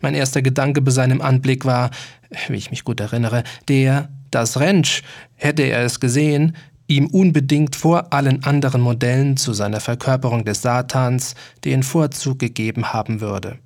Mein 0.00 0.14
erster 0.14 0.42
Gedanke 0.42 0.80
bei 0.80 0.92
seinem 0.92 1.20
Anblick 1.20 1.64
war, 1.64 1.90
wie 2.48 2.56
ich 2.56 2.70
mich 2.70 2.84
gut 2.84 3.00
erinnere, 3.00 3.42
der, 3.68 4.10
dass 4.30 4.60
Rentsch, 4.60 5.02
hätte 5.34 5.62
er 5.62 5.84
es 5.84 5.98
gesehen, 5.98 6.56
ihm 6.86 7.06
unbedingt 7.06 7.76
vor 7.76 8.12
allen 8.12 8.44
anderen 8.44 8.80
Modellen 8.80 9.36
zu 9.36 9.52
seiner 9.52 9.80
Verkörperung 9.80 10.44
des 10.44 10.62
Satans 10.62 11.34
den 11.64 11.82
Vorzug 11.82 12.38
gegeben 12.38 12.92
haben 12.92 13.20
würde. 13.20 13.58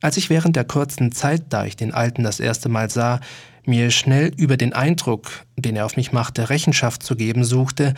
Als 0.00 0.16
ich 0.16 0.30
während 0.30 0.56
der 0.56 0.64
kurzen 0.64 1.12
Zeit, 1.12 1.44
da 1.50 1.64
ich 1.64 1.76
den 1.76 1.94
Alten 1.94 2.22
das 2.22 2.40
erste 2.40 2.68
Mal 2.68 2.90
sah, 2.90 3.20
mir 3.64 3.90
schnell 3.90 4.32
über 4.36 4.56
den 4.56 4.72
Eindruck, 4.72 5.44
den 5.56 5.76
er 5.76 5.86
auf 5.86 5.96
mich 5.96 6.12
machte, 6.12 6.50
Rechenschaft 6.50 7.02
zu 7.02 7.16
geben 7.16 7.44
suchte, 7.44 7.94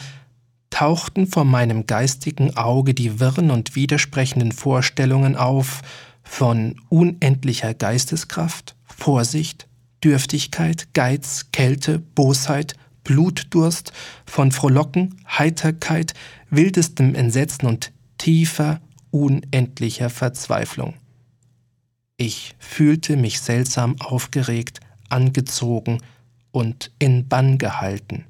tauchten 0.71 1.27
vor 1.27 1.45
meinem 1.45 1.87
geistigen 1.87 2.57
Auge 2.57 2.95
die 2.95 3.21
wirren 3.21 3.51
und 3.51 3.75
widersprechenden 3.75 4.53
Vorstellungen 4.53 5.37
auf 5.37 5.83
von 6.23 6.77
unendlicher 6.89 7.75
Geisteskraft, 7.75 8.77
Vorsicht, 8.85 9.67
Dürftigkeit, 10.05 10.89
Geiz, 10.95 11.47
Kälte, 11.53 11.99
Bosheit, 11.99 12.75
Blutdurst, 13.09 13.95
von 14.27 14.53
Frohlocken, 14.53 15.15
Heiterkeit, 15.27 16.13
wildestem 16.51 17.15
Entsetzen 17.15 17.67
und 17.67 17.91
tiefer, 18.19 18.83
unendlicher 19.11 20.11
Verzweiflung. 20.11 20.93
Ich 22.19 22.55
fühlte 22.59 23.17
mich 23.17 23.41
seltsam 23.41 23.99
aufgeregt, 23.99 24.81
angezogen 25.09 26.03
und 26.51 26.91
in 26.99 27.29
Bann 27.29 27.57
gehalten. 27.57 28.27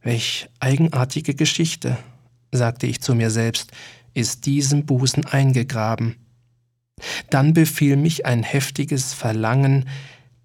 Welch 0.00 0.48
eigenartige 0.60 1.34
Geschichte, 1.34 1.98
sagte 2.52 2.86
ich 2.86 3.00
zu 3.00 3.16
mir 3.16 3.30
selbst, 3.30 3.72
ist 4.14 4.46
diesem 4.46 4.86
Busen 4.86 5.26
eingegraben. 5.26 6.14
Dann 7.30 7.52
befiel 7.52 7.96
mich 7.96 8.26
ein 8.26 8.44
heftiges 8.44 9.12
Verlangen, 9.12 9.88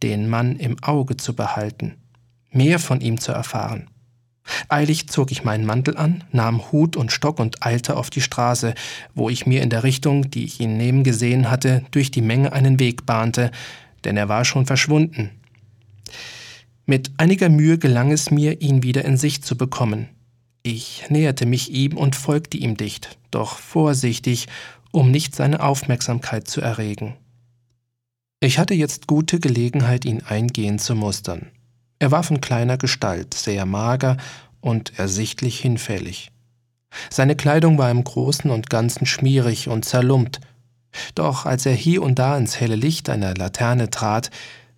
den 0.02 0.28
Mann 0.28 0.56
im 0.56 0.82
Auge 0.82 1.18
zu 1.18 1.36
behalten 1.36 1.98
mehr 2.56 2.80
von 2.80 3.02
ihm 3.02 3.20
zu 3.20 3.32
erfahren. 3.32 3.90
Eilig 4.68 5.08
zog 5.08 5.32
ich 5.32 5.44
meinen 5.44 5.66
Mantel 5.66 5.96
an, 5.96 6.24
nahm 6.32 6.72
Hut 6.72 6.98
und 6.98 7.12
Stock 7.12 7.40
und 7.40 7.66
eilte 7.66 7.96
auf 7.96 8.10
die 8.10 8.22
Straße, 8.22 8.74
wo 9.16 9.30
ich 9.30 9.46
mir 9.46 9.62
in 9.62 9.70
der 9.70 9.84
Richtung, 9.84 10.30
die 10.32 10.44
ich 10.44 10.60
ihn 10.60 10.78
nehmen 10.78 11.04
gesehen 11.04 11.50
hatte, 11.50 11.84
durch 11.92 12.12
die 12.12 12.22
Menge 12.22 12.52
einen 12.52 12.80
Weg 12.80 13.06
bahnte, 13.06 13.52
denn 14.04 14.18
er 14.18 14.28
war 14.28 14.44
schon 14.44 14.66
verschwunden. 14.66 15.30
Mit 16.86 17.12
einiger 17.18 17.48
Mühe 17.48 17.78
gelang 17.78 18.12
es 18.12 18.30
mir, 18.30 18.62
ihn 18.62 18.84
wieder 18.84 19.06
in 19.06 19.16
Sicht 19.16 19.46
zu 19.46 19.56
bekommen. 19.56 20.10
Ich 20.64 21.06
näherte 21.10 21.46
mich 21.46 21.72
ihm 21.72 21.96
und 21.96 22.16
folgte 22.16 22.58
ihm 22.58 22.76
dicht, 22.76 23.18
doch 23.32 23.58
vorsichtig, 23.58 24.48
um 24.92 25.10
nicht 25.10 25.36
seine 25.36 25.62
Aufmerksamkeit 25.62 26.48
zu 26.48 26.60
erregen. 26.60 27.16
Ich 28.42 28.60
hatte 28.60 28.74
jetzt 28.74 29.08
gute 29.08 29.40
Gelegenheit, 29.40 30.04
ihn 30.04 30.22
eingehend 30.22 30.82
zu 30.82 30.96
mustern. 30.96 31.48
Er 32.04 32.12
war 32.12 32.24
von 32.24 32.42
kleiner 32.42 32.78
Gestalt, 32.78 33.34
sehr 33.34 33.66
mager 33.66 34.18
und 34.60 35.00
ersichtlich 35.00 35.62
hinfällig. 35.62 36.34
Seine 37.10 37.38
Kleidung 37.38 37.78
war 37.78 37.90
im 37.90 38.04
Großen 38.04 38.52
und 38.52 38.70
Ganzen 38.70 39.06
schmierig 39.06 39.70
und 39.70 39.86
zerlumpt, 39.86 40.42
doch 41.16 41.46
als 41.46 41.66
er 41.66 41.72
hier 41.72 42.04
und 42.04 42.20
da 42.20 42.38
ins 42.38 42.60
helle 42.60 42.76
Licht 42.76 43.10
einer 43.10 43.34
Laterne 43.36 43.90
trat, 43.90 44.32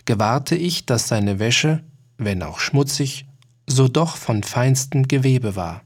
gewahrte 0.05 0.53
ich, 0.53 0.85
dass 0.85 1.07
seine 1.07 1.39
Wäsche, 1.39 1.81
wenn 2.19 2.43
auch 2.43 2.59
schmutzig, 2.59 3.25
so 3.65 3.87
doch 3.87 4.17
von 4.17 4.43
feinstem 4.43 5.07
Gewebe 5.07 5.55
war. 5.55 5.81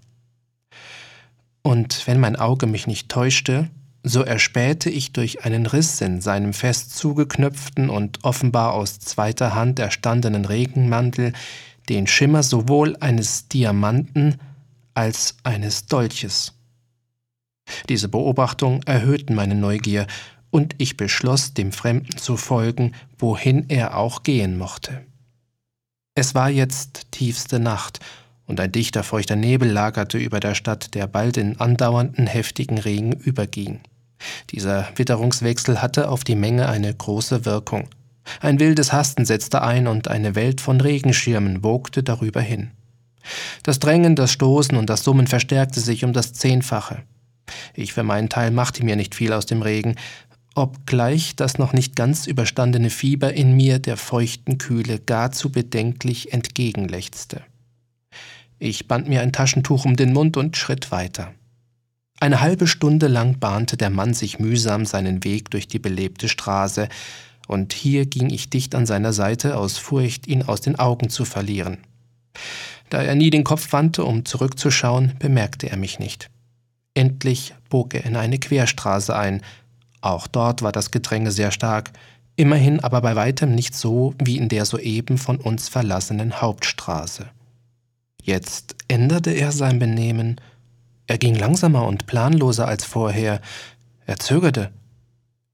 Und 1.62 2.06
wenn 2.06 2.20
mein 2.20 2.36
Auge 2.36 2.68
mich 2.68 2.86
nicht 2.86 3.08
täuschte, 3.08 3.70
so 4.04 4.24
erspähte 4.24 4.90
ich 4.90 5.14
durch 5.14 5.44
einen 5.46 5.66
Riss 5.66 6.00
in 6.02 6.22
seinem 6.22 6.54
fest 6.54 6.98
zugeknöpften 6.98 7.90
und 7.90 8.24
offenbar 8.24 8.74
aus 8.74 9.00
zweiter 9.00 9.56
Hand 9.56 9.80
erstandenen 9.80 10.46
Regenmantel 10.46 11.34
den 11.90 12.08
Schimmer 12.08 12.44
sowohl 12.44 12.96
eines 13.00 13.48
Diamanten 13.48 14.38
als 14.94 15.38
eines 15.44 15.88
Dolches. 15.88 16.54
Diese 17.88 18.08
Beobachtung 18.08 18.84
erhöhten 18.84 19.36
meine 19.36 19.56
Neugier, 19.56 20.08
und 20.52 20.76
ich 20.80 20.98
beschloss, 20.98 21.54
dem 21.54 21.72
Fremden 21.72 22.18
zu 22.18 22.38
folgen, 22.38 22.94
wohin 23.18 23.70
er 23.70 23.98
auch 23.98 24.24
gehen 24.24 24.58
mochte. 24.58 25.06
Es 26.16 26.36
war 26.36 26.50
jetzt 26.50 27.12
tiefste 27.12 27.60
Nacht, 27.60 28.00
und 28.50 28.60
ein 28.60 28.72
dichter 28.72 29.04
feuchter 29.04 29.36
Nebel 29.36 29.70
lagerte 29.70 30.18
über 30.18 30.40
der 30.40 30.56
Stadt, 30.56 30.96
der 30.96 31.06
bald 31.06 31.38
in 31.38 31.60
andauernden 31.60 32.26
heftigen 32.26 32.80
Regen 32.80 33.14
überging. 33.14 33.80
Dieser 34.50 34.88
Witterungswechsel 34.96 35.82
hatte 35.82 36.10
auf 36.10 36.24
die 36.24 36.36
Menge 36.36 36.68
eine 36.68 36.94
große 36.94 37.46
Wirkung. 37.46 37.88
Ein 38.42 38.60
wildes 38.60 38.92
Hasten 38.92 39.24
setzte 39.24 39.62
ein 39.62 39.88
und 39.88 40.08
eine 40.08 40.34
Welt 40.34 40.62
von 40.62 40.82
Regenschirmen 40.82 41.64
wogte 41.64 42.02
darüber 42.02 42.42
hin. 42.42 42.72
Das 43.64 43.80
Drängen, 43.80 44.16
das 44.16 44.32
Stoßen 44.32 44.78
und 44.78 44.90
das 44.90 45.04
Summen 45.04 45.28
verstärkte 45.28 45.80
sich 45.80 46.04
um 46.04 46.12
das 46.12 46.34
Zehnfache. 46.34 47.04
Ich 47.76 47.94
für 47.94 48.04
meinen 48.04 48.30
Teil 48.30 48.50
machte 48.50 48.84
mir 48.84 48.96
nicht 48.96 49.14
viel 49.14 49.32
aus 49.32 49.46
dem 49.46 49.62
Regen, 49.62 49.96
obgleich 50.56 51.36
das 51.36 51.60
noch 51.60 51.74
nicht 51.74 51.96
ganz 51.96 52.26
überstandene 52.26 52.90
Fieber 52.90 53.32
in 53.34 53.56
mir 53.56 53.78
der 53.78 53.96
feuchten 53.96 54.58
Kühle 54.58 55.00
gar 55.00 55.32
zu 55.32 55.52
bedenklich 55.52 56.34
entgegenlechzte. 56.34 57.44
Ich 58.60 58.90
band 58.90 59.08
mir 59.08 59.22
ein 59.22 59.32
Taschentuch 59.32 59.86
um 59.86 59.96
den 59.96 60.12
Mund 60.12 60.36
und 60.36 60.58
schritt 60.58 60.92
weiter. 60.92 61.34
Eine 62.20 62.42
halbe 62.42 62.68
Stunde 62.68 63.08
lang 63.08 63.40
bahnte 63.40 63.78
der 63.78 63.90
Mann 63.90 64.14
sich 64.14 64.40
mühsam 64.40 64.86
seinen 64.86 65.24
Weg 65.24 65.50
durch 65.50 65.70
die 65.70 65.80
belebte 65.80 66.28
Straße, 66.28 66.90
und 67.48 67.74
hier 67.74 68.06
ging 68.06 68.30
ich 68.30 68.52
dicht 68.52 68.76
an 68.76 68.86
seiner 68.86 69.12
Seite 69.12 69.58
aus 69.58 69.80
Furcht, 69.80 70.28
ihn 70.28 70.44
aus 70.44 70.62
den 70.62 70.78
Augen 70.78 71.10
zu 71.10 71.26
verlieren. 71.26 71.80
Da 72.90 73.02
er 73.02 73.16
nie 73.16 73.32
den 73.32 73.44
Kopf 73.44 73.72
wandte, 73.72 74.04
um 74.04 74.24
zurückzuschauen, 74.24 75.14
bemerkte 75.18 75.68
er 75.70 75.78
mich 75.78 75.98
nicht. 75.98 76.30
Endlich 76.94 77.56
bog 77.70 77.96
er 77.96 78.06
in 78.06 78.16
eine 78.16 78.38
Querstraße 78.38 79.16
ein. 79.16 79.42
Auch 80.02 80.28
dort 80.28 80.62
war 80.62 80.72
das 80.72 80.92
Gedränge 80.92 81.32
sehr 81.32 81.52
stark, 81.52 81.92
immerhin 82.36 82.82
aber 82.82 83.02
bei 83.02 83.16
weitem 83.16 83.56
nicht 83.56 83.74
so 83.74 84.14
wie 84.24 84.38
in 84.38 84.50
der 84.50 84.66
soeben 84.66 85.18
von 85.18 85.38
uns 85.38 85.70
verlassenen 85.70 86.42
Hauptstraße. 86.42 87.30
Jetzt 88.22 88.76
änderte 88.88 89.32
er 89.32 89.52
sein 89.52 89.80
Benehmen 89.80 90.40
er 91.10 91.18
ging 91.18 91.34
langsamer 91.34 91.88
und 91.88 92.06
planloser 92.06 92.68
als 92.68 92.86
vorher. 92.86 93.42
Er 94.06 94.18
zögerte. 94.18 94.70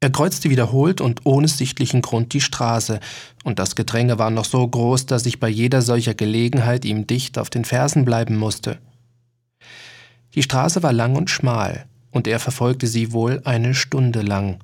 Er 0.01 0.09
kreuzte 0.09 0.49
wiederholt 0.49 0.99
und 0.99 1.25
ohne 1.25 1.47
sichtlichen 1.47 2.01
Grund 2.01 2.33
die 2.33 2.41
Straße, 2.41 2.99
und 3.45 3.57
das 3.57 3.77
Gedränge 3.77 4.19
war 4.19 4.31
noch 4.31 4.43
so 4.43 4.67
groß, 4.67 5.05
dass 5.05 5.25
ich 5.25 5.39
bei 5.39 5.47
jeder 5.47 5.81
solcher 5.81 6.13
Gelegenheit 6.13 6.83
ihm 6.83 7.07
dicht 7.07 7.37
auf 7.37 7.49
den 7.49 7.63
Fersen 7.63 8.03
bleiben 8.03 8.35
musste. 8.35 8.79
Die 10.33 10.43
Straße 10.43 10.83
war 10.83 10.91
lang 10.91 11.15
und 11.15 11.29
schmal, 11.29 11.85
und 12.11 12.27
er 12.27 12.41
verfolgte 12.41 12.87
sie 12.87 13.13
wohl 13.13 13.41
eine 13.45 13.75
Stunde 13.75 14.23
lang. 14.23 14.59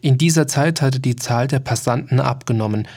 In 0.00 0.18
dieser 0.18 0.48
Zeit 0.48 0.82
hatte 0.82 0.98
die 0.98 1.14
Zahl 1.14 1.46
der 1.46 1.60
Passanten 1.60 2.18
abgenommen, 2.18 2.88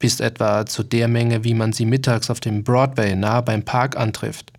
bis 0.00 0.18
etwa 0.18 0.66
zu 0.66 0.82
der 0.82 1.06
Menge, 1.06 1.44
wie 1.44 1.54
man 1.54 1.72
sie 1.72 1.84
mittags 1.84 2.30
auf 2.30 2.40
dem 2.40 2.64
Broadway 2.64 3.14
nahe 3.14 3.42
beim 3.42 3.62
Park 3.62 3.96
antrifft. 3.96 4.52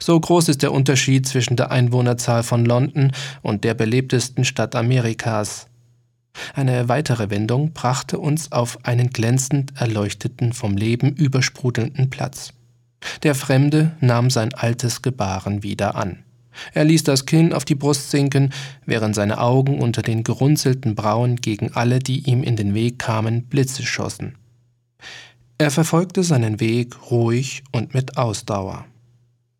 So 0.00 0.18
groß 0.18 0.48
ist 0.48 0.62
der 0.62 0.72
Unterschied 0.72 1.28
zwischen 1.28 1.56
der 1.56 1.70
Einwohnerzahl 1.70 2.42
von 2.42 2.64
London 2.64 3.12
und 3.42 3.64
der 3.64 3.74
belebtesten 3.74 4.46
Stadt 4.46 4.74
Amerikas. 4.74 5.66
Eine 6.54 6.88
weitere 6.88 7.30
Wendung 7.30 7.72
brachte 7.72 8.18
uns 8.18 8.52
auf 8.52 8.84
einen 8.84 9.10
glänzend 9.10 9.72
erleuchteten, 9.76 10.52
vom 10.52 10.76
Leben 10.76 11.12
übersprudelnden 11.12 12.08
Platz. 12.08 12.52
Der 13.22 13.34
Fremde 13.34 13.92
nahm 14.00 14.30
sein 14.30 14.54
altes 14.54 15.02
Gebaren 15.02 15.62
wieder 15.62 15.94
an. 15.94 16.22
Er 16.72 16.84
ließ 16.84 17.04
das 17.04 17.26
Kinn 17.26 17.52
auf 17.52 17.64
die 17.64 17.74
Brust 17.74 18.10
sinken, 18.10 18.52
während 18.86 19.14
seine 19.14 19.38
Augen 19.38 19.78
unter 19.78 20.02
den 20.02 20.22
gerunzelten 20.24 20.94
Brauen 20.94 21.36
gegen 21.36 21.72
alle, 21.74 21.98
die 21.98 22.20
ihm 22.20 22.42
in 22.42 22.56
den 22.56 22.72
Weg 22.72 22.98
kamen, 22.98 23.44
Blitze 23.44 23.82
schossen. 23.82 24.36
Er 25.58 25.70
verfolgte 25.70 26.22
seinen 26.22 26.60
Weg 26.60 27.10
ruhig 27.10 27.64
und 27.72 27.94
mit 27.94 28.18
Ausdauer. 28.18 28.84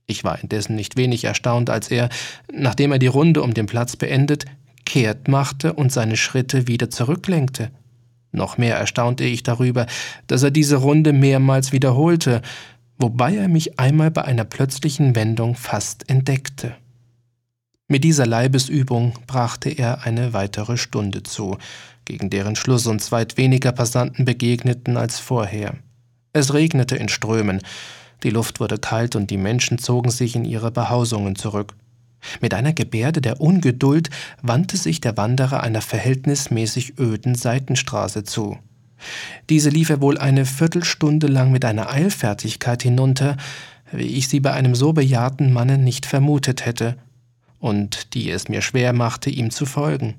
Ich 0.06 0.24
war 0.24 0.38
indessen 0.40 0.76
nicht 0.76 0.96
wenig 0.96 1.24
erstaunt, 1.24 1.70
als 1.70 1.90
er, 1.90 2.10
nachdem 2.52 2.92
er 2.92 2.98
die 2.98 3.06
Runde 3.06 3.42
um 3.42 3.54
den 3.54 3.64
Platz 3.66 3.96
beendet, 3.96 4.44
kehrt 4.84 5.26
machte 5.26 5.72
und 5.72 5.90
seine 5.90 6.18
Schritte 6.18 6.68
wieder 6.68 6.90
zurücklenkte. 6.90 7.70
Noch 8.30 8.58
mehr 8.58 8.76
erstaunte 8.76 9.24
ich 9.24 9.42
darüber, 9.42 9.86
dass 10.26 10.42
er 10.42 10.50
diese 10.50 10.76
Runde 10.76 11.14
mehrmals 11.14 11.72
wiederholte, 11.72 12.42
wobei 12.98 13.34
er 13.34 13.48
mich 13.48 13.80
einmal 13.80 14.10
bei 14.10 14.22
einer 14.22 14.44
plötzlichen 14.44 15.16
Wendung 15.16 15.54
fast 15.54 16.10
entdeckte. 16.10 16.76
Mit 17.88 18.04
dieser 18.04 18.26
Leibesübung 18.26 19.14
brachte 19.26 19.70
er 19.70 20.04
eine 20.04 20.34
weitere 20.34 20.76
Stunde 20.76 21.22
zu, 21.22 21.56
gegen 22.04 22.28
deren 22.28 22.54
Schluss 22.54 22.86
uns 22.86 23.12
weit 23.12 23.38
weniger 23.38 23.72
Passanten 23.72 24.26
begegneten 24.26 24.96
als 24.98 25.18
vorher. 25.18 25.74
Es 26.36 26.52
regnete 26.52 26.96
in 26.96 27.08
Strömen, 27.08 27.62
die 28.22 28.28
Luft 28.28 28.60
wurde 28.60 28.76
kalt 28.76 29.16
und 29.16 29.30
die 29.30 29.38
Menschen 29.38 29.78
zogen 29.78 30.10
sich 30.10 30.36
in 30.36 30.44
ihre 30.44 30.70
Behausungen 30.70 31.34
zurück. 31.34 31.72
Mit 32.42 32.52
einer 32.52 32.74
Gebärde 32.74 33.22
der 33.22 33.40
Ungeduld 33.40 34.10
wandte 34.42 34.76
sich 34.76 35.00
der 35.00 35.16
Wanderer 35.16 35.62
einer 35.62 35.80
verhältnismäßig 35.80 36.98
öden 36.98 37.36
Seitenstraße 37.36 38.24
zu. 38.24 38.58
Diese 39.48 39.70
lief 39.70 39.88
er 39.88 40.02
wohl 40.02 40.18
eine 40.18 40.44
Viertelstunde 40.44 41.26
lang 41.26 41.52
mit 41.52 41.64
einer 41.64 41.88
Eilfertigkeit 41.90 42.82
hinunter, 42.82 43.38
wie 43.90 44.18
ich 44.18 44.28
sie 44.28 44.40
bei 44.40 44.52
einem 44.52 44.74
so 44.74 44.92
bejahrten 44.92 45.54
Manne 45.54 45.78
nicht 45.78 46.04
vermutet 46.04 46.66
hätte, 46.66 46.98
und 47.60 48.12
die 48.12 48.28
es 48.28 48.50
mir 48.50 48.60
schwer 48.60 48.92
machte, 48.92 49.30
ihm 49.30 49.50
zu 49.50 49.64
folgen. 49.64 50.16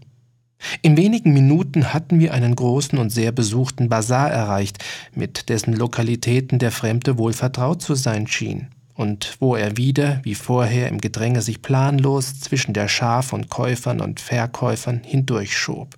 In 0.82 0.98
wenigen 0.98 1.34
Minuten 1.34 1.94
hatten 1.94 2.20
wir 2.20 2.34
einen 2.34 2.56
großen 2.56 2.98
und 2.98 3.10
sehr 3.10 3.32
besuchten 3.32 3.90
Bazar 3.90 4.32
erreicht, 4.32 4.84
mit 5.14 5.50
dessen 5.50 5.74
Lokalitäten 5.74 6.60
der 6.60 6.72
Fremde 6.72 7.18
wohl 7.18 7.34
vertraut 7.34 7.82
zu 7.82 7.96
sein 7.96 8.28
schien, 8.28 8.68
und 8.94 9.38
wo 9.40 9.56
er 9.56 9.78
wieder, 9.78 10.20
wie 10.24 10.36
vorher, 10.36 10.90
im 10.90 11.00
Gedränge 11.00 11.42
sich 11.42 11.62
planlos 11.62 12.40
zwischen 12.40 12.74
der 12.74 12.88
Schar 12.88 13.22
von 13.22 13.50
Käufern 13.50 14.02
und 14.02 14.20
Verkäufern 14.20 15.02
hindurchschob. 15.04 15.96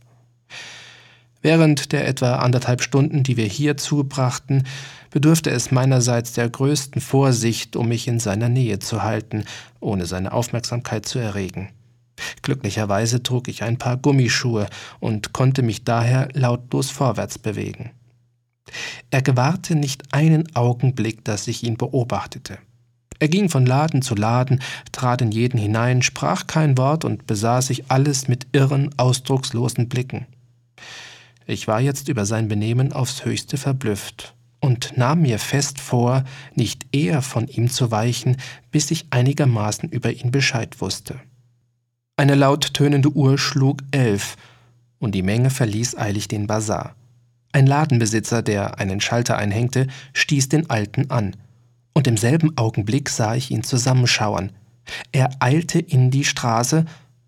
Während 1.41 1.93
der 1.93 2.05
etwa 2.05 2.35
anderthalb 2.35 2.81
Stunden, 2.81 3.23
die 3.23 3.37
wir 3.37 3.45
hier 3.45 3.77
zubrachten, 3.77 4.67
bedurfte 5.09 5.49
es 5.49 5.71
meinerseits 5.71 6.33
der 6.33 6.49
größten 6.49 7.01
Vorsicht, 7.01 7.77
um 7.77 7.87
mich 7.87 8.09
in 8.09 8.19
seiner 8.19 8.49
Nähe 8.49 8.79
zu 8.79 9.03
halten, 9.03 9.45
ohne 9.79 10.05
seine 10.05 10.33
Aufmerksamkeit 10.33 11.05
zu 11.05 11.17
erregen. 11.17 11.69
Glücklicherweise 12.41 13.23
trug 13.23 13.47
ich 13.47 13.63
ein 13.63 13.77
paar 13.77 13.97
Gummischuhe 13.97 14.67
und 14.99 15.33
konnte 15.33 15.61
mich 15.61 15.83
daher 15.83 16.29
lautlos 16.33 16.89
vorwärts 16.89 17.37
bewegen. 17.39 17.91
Er 19.09 19.21
gewahrte 19.21 19.75
nicht 19.75 20.13
einen 20.13 20.55
Augenblick, 20.55 21.23
dass 21.25 21.47
ich 21.47 21.63
ihn 21.63 21.77
beobachtete. 21.77 22.59
Er 23.19 23.27
ging 23.27 23.49
von 23.49 23.65
Laden 23.65 24.01
zu 24.01 24.15
Laden, 24.15 24.61
trat 24.91 25.21
in 25.21 25.31
jeden 25.31 25.57
hinein, 25.57 26.01
sprach 26.01 26.47
kein 26.47 26.77
Wort 26.77 27.03
und 27.03 27.27
besah 27.27 27.61
sich 27.61 27.91
alles 27.91 28.27
mit 28.27 28.47
irren, 28.53 28.91
ausdruckslosen 28.97 29.89
Blicken. 29.89 30.25
Ich 31.45 31.67
war 31.67 31.81
jetzt 31.81 32.07
über 32.07 32.25
sein 32.25 32.47
Benehmen 32.47 32.93
aufs 32.93 33.25
höchste 33.25 33.57
verblüfft 33.57 34.35
und 34.61 34.97
nahm 34.97 35.21
mir 35.21 35.39
fest 35.39 35.79
vor, 35.79 36.23
nicht 36.55 36.85
eher 36.91 37.21
von 37.21 37.47
ihm 37.47 37.69
zu 37.69 37.91
weichen, 37.91 38.37
bis 38.71 38.91
ich 38.91 39.07
einigermaßen 39.09 39.89
über 39.89 40.11
ihn 40.11 40.31
Bescheid 40.31 40.79
wusste. 40.79 41.19
Eine 42.19 42.35
laut 42.35 42.73
tönende 42.73 43.15
Uhr 43.15 43.37
schlug 43.37 43.77
elf, 43.91 44.35
und 44.99 45.15
die 45.15 45.21
Menge 45.21 45.49
verließ 45.49 45.97
eilig 45.97 46.27
den 46.27 46.47
Bazar. 46.47 46.93
Ein 47.53 47.65
Ladenbesitzer, 47.65 48.41
der 48.41 48.77
einen 48.77 48.99
Schalter 48.99 49.37
einhängte, 49.37 49.87
stieß 50.11 50.49
den 50.49 50.69
Alten 50.69 51.11
an, 51.11 51.37
und 51.93 52.07
im 52.07 52.17
selben 52.17 52.57
Augenblick 52.57 53.07
sah 53.07 53.35
ich 53.35 53.51
ihn 53.51 53.63
zusammenschauern. 53.63 54.51
Er 55.13 55.29
eilte 55.39 55.79
in 55.79 56.11
die 56.11 56.25
Straße, 56.25 56.83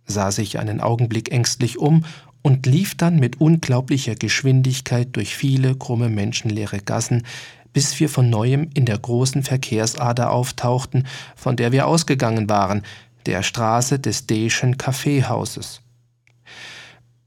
sah 0.08 0.30
sich 0.30 0.60
einen 0.60 0.82
Augenblick 0.82 1.32
ängstlich 1.32 1.78
um 1.78 2.04
und 2.42 2.66
lief 2.66 2.96
dann 2.96 3.16
mit 3.16 3.40
unglaublicher 3.40 4.16
Geschwindigkeit 4.16 5.08
durch 5.14 5.38
viele 5.38 5.74
krumme 5.74 6.10
menschenleere 6.10 6.80
Gassen, 6.80 7.24
bis 7.72 7.98
wir 8.02 8.10
von 8.10 8.30
neuem 8.30 8.70
in 8.74 8.86
der 8.86 8.98
großen 8.98 9.44
Verkehrsader 9.44 10.32
auftauchten, 10.32 11.08
von 11.38 11.56
der 11.56 11.72
wir 11.72 11.88
ausgegangen 11.88 12.50
waren, 12.50 12.84
der 13.26 13.44
Straße 13.44 14.00
des 14.00 14.28
Deschen 14.28 14.78
Kaffeehauses. 14.78 15.82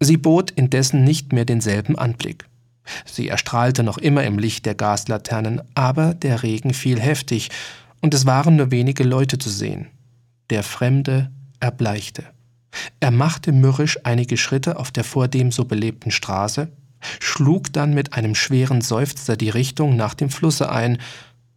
Sie 0.00 0.16
bot 0.16 0.50
indessen 0.50 1.04
nicht 1.04 1.32
mehr 1.32 1.44
denselben 1.44 1.96
Anblick. 1.96 2.46
Sie 3.06 3.28
erstrahlte 3.28 3.82
noch 3.82 3.98
immer 3.98 4.24
im 4.24 4.38
Licht 4.38 4.66
der 4.66 4.74
Gaslaternen, 4.74 5.62
aber 5.74 6.14
der 6.14 6.42
Regen 6.42 6.74
fiel 6.74 7.00
heftig, 7.00 7.50
und 8.00 8.12
es 8.12 8.26
waren 8.26 8.56
nur 8.56 8.70
wenige 8.70 9.02
Leute 9.02 9.38
zu 9.38 9.48
sehen. 9.48 9.88
Der 10.50 10.62
Fremde 10.62 11.30
erbleichte. 11.60 12.24
Er 13.00 13.10
machte 13.10 13.52
mürrisch 13.52 13.98
einige 14.04 14.36
Schritte 14.36 14.78
auf 14.78 14.90
der 14.90 15.04
vordem 15.04 15.52
so 15.52 15.64
belebten 15.64 16.10
Straße, 16.10 16.68
schlug 17.20 17.72
dann 17.72 17.94
mit 17.94 18.12
einem 18.12 18.34
schweren 18.34 18.80
Seufzer 18.80 19.36
die 19.36 19.50
Richtung 19.50 19.96
nach 19.96 20.14
dem 20.14 20.30
Flusse 20.30 20.70
ein, 20.70 20.98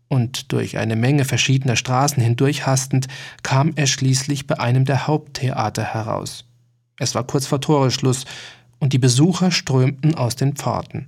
und 0.09 0.51
durch 0.51 0.77
eine 0.77 0.95
Menge 0.95 1.25
verschiedener 1.25 1.75
Straßen 1.75 2.21
hindurch 2.21 2.65
hastend 2.65 3.07
kam 3.43 3.73
er 3.75 3.87
schließlich 3.87 4.47
bei 4.47 4.59
einem 4.59 4.85
der 4.85 5.07
Haupttheater 5.07 5.83
heraus. 5.83 6.45
Es 6.99 7.15
war 7.15 7.25
kurz 7.25 7.45
vor 7.45 7.61
Toreschluss, 7.61 8.25
und 8.79 8.93
die 8.93 8.99
Besucher 8.99 9.51
strömten 9.51 10.15
aus 10.15 10.35
den 10.35 10.55
Pforten. 10.55 11.07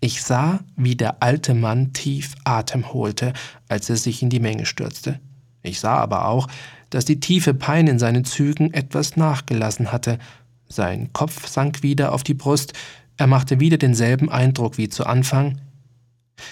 Ich 0.00 0.22
sah, 0.22 0.60
wie 0.76 0.96
der 0.96 1.22
alte 1.22 1.54
Mann 1.54 1.92
tief 1.92 2.34
Atem 2.44 2.92
holte, 2.92 3.32
als 3.68 3.88
er 3.88 3.96
sich 3.96 4.22
in 4.22 4.30
die 4.30 4.40
Menge 4.40 4.66
stürzte. 4.66 5.20
Ich 5.62 5.80
sah 5.80 5.96
aber 5.96 6.26
auch, 6.26 6.48
dass 6.90 7.04
die 7.04 7.20
tiefe 7.20 7.54
Pein 7.54 7.86
in 7.86 7.98
seinen 7.98 8.24
Zügen 8.24 8.74
etwas 8.74 9.16
nachgelassen 9.16 9.92
hatte. 9.92 10.18
Sein 10.68 11.12
Kopf 11.12 11.46
sank 11.46 11.82
wieder 11.82 12.12
auf 12.12 12.24
die 12.24 12.34
Brust, 12.34 12.74
er 13.16 13.26
machte 13.26 13.60
wieder 13.60 13.78
denselben 13.78 14.30
Eindruck 14.30 14.78
wie 14.78 14.88
zu 14.88 15.06
Anfang. 15.06 15.60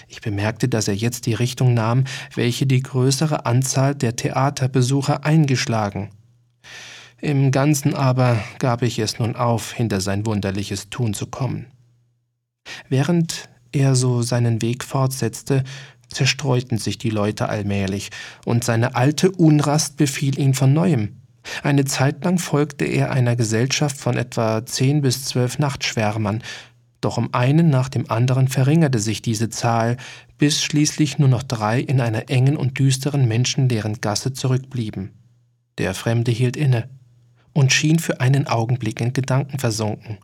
Ich 0.07 0.21
bemerkte, 0.21 0.69
dass 0.69 0.87
er 0.87 0.95
jetzt 0.95 1.25
die 1.25 1.33
Richtung 1.33 1.73
nahm, 1.73 2.05
welche 2.35 2.65
die 2.65 2.81
größere 2.81 3.45
Anzahl 3.45 3.95
der 3.95 4.15
Theaterbesucher 4.15 5.25
eingeschlagen. 5.25 6.09
Im 7.19 7.51
Ganzen 7.51 7.93
aber 7.93 8.43
gab 8.57 8.81
ich 8.81 8.97
es 8.99 9.19
nun 9.19 9.35
auf, 9.35 9.73
hinter 9.73 10.01
sein 10.01 10.25
wunderliches 10.25 10.89
Tun 10.89 11.13
zu 11.13 11.27
kommen. 11.27 11.67
Während 12.89 13.49
er 13.71 13.95
so 13.95 14.21
seinen 14.21 14.61
Weg 14.61 14.83
fortsetzte, 14.83 15.63
zerstreuten 16.09 16.77
sich 16.77 16.97
die 16.97 17.09
Leute 17.09 17.47
allmählich, 17.47 18.09
und 18.45 18.63
seine 18.63 18.95
alte 18.95 19.31
Unrast 19.31 19.97
befiel 19.97 20.39
ihn 20.39 20.53
von 20.53 20.73
neuem. 20.73 21.21
Eine 21.63 21.85
Zeit 21.85 22.23
lang 22.23 22.37
folgte 22.37 22.85
er 22.85 23.11
einer 23.11 23.35
Gesellschaft 23.35 23.97
von 23.97 24.17
etwa 24.17 24.65
zehn 24.65 25.01
bis 25.01 25.25
zwölf 25.25 25.57
Nachtschwärmern, 25.57 26.43
doch 27.01 27.17
um 27.17 27.33
einen 27.33 27.69
nach 27.69 27.89
dem 27.89 28.09
anderen 28.09 28.47
verringerte 28.47 28.99
sich 28.99 29.21
diese 29.21 29.49
Zahl, 29.49 29.97
bis 30.37 30.63
schließlich 30.63 31.19
nur 31.19 31.29
noch 31.29 31.43
drei 31.43 31.79
in 31.79 31.99
einer 31.99 32.29
engen 32.29 32.55
und 32.55 32.77
düsteren 32.79 33.27
menschenleeren 33.27 33.99
Gasse 34.01 34.33
zurückblieben. 34.33 35.11
Der 35.77 35.93
Fremde 35.93 36.31
hielt 36.31 36.55
inne 36.55 36.89
und 37.53 37.73
schien 37.73 37.99
für 37.99 38.21
einen 38.21 38.47
Augenblick 38.47 39.01
in 39.01 39.13
Gedanken 39.13 39.59
versunken. 39.59 40.19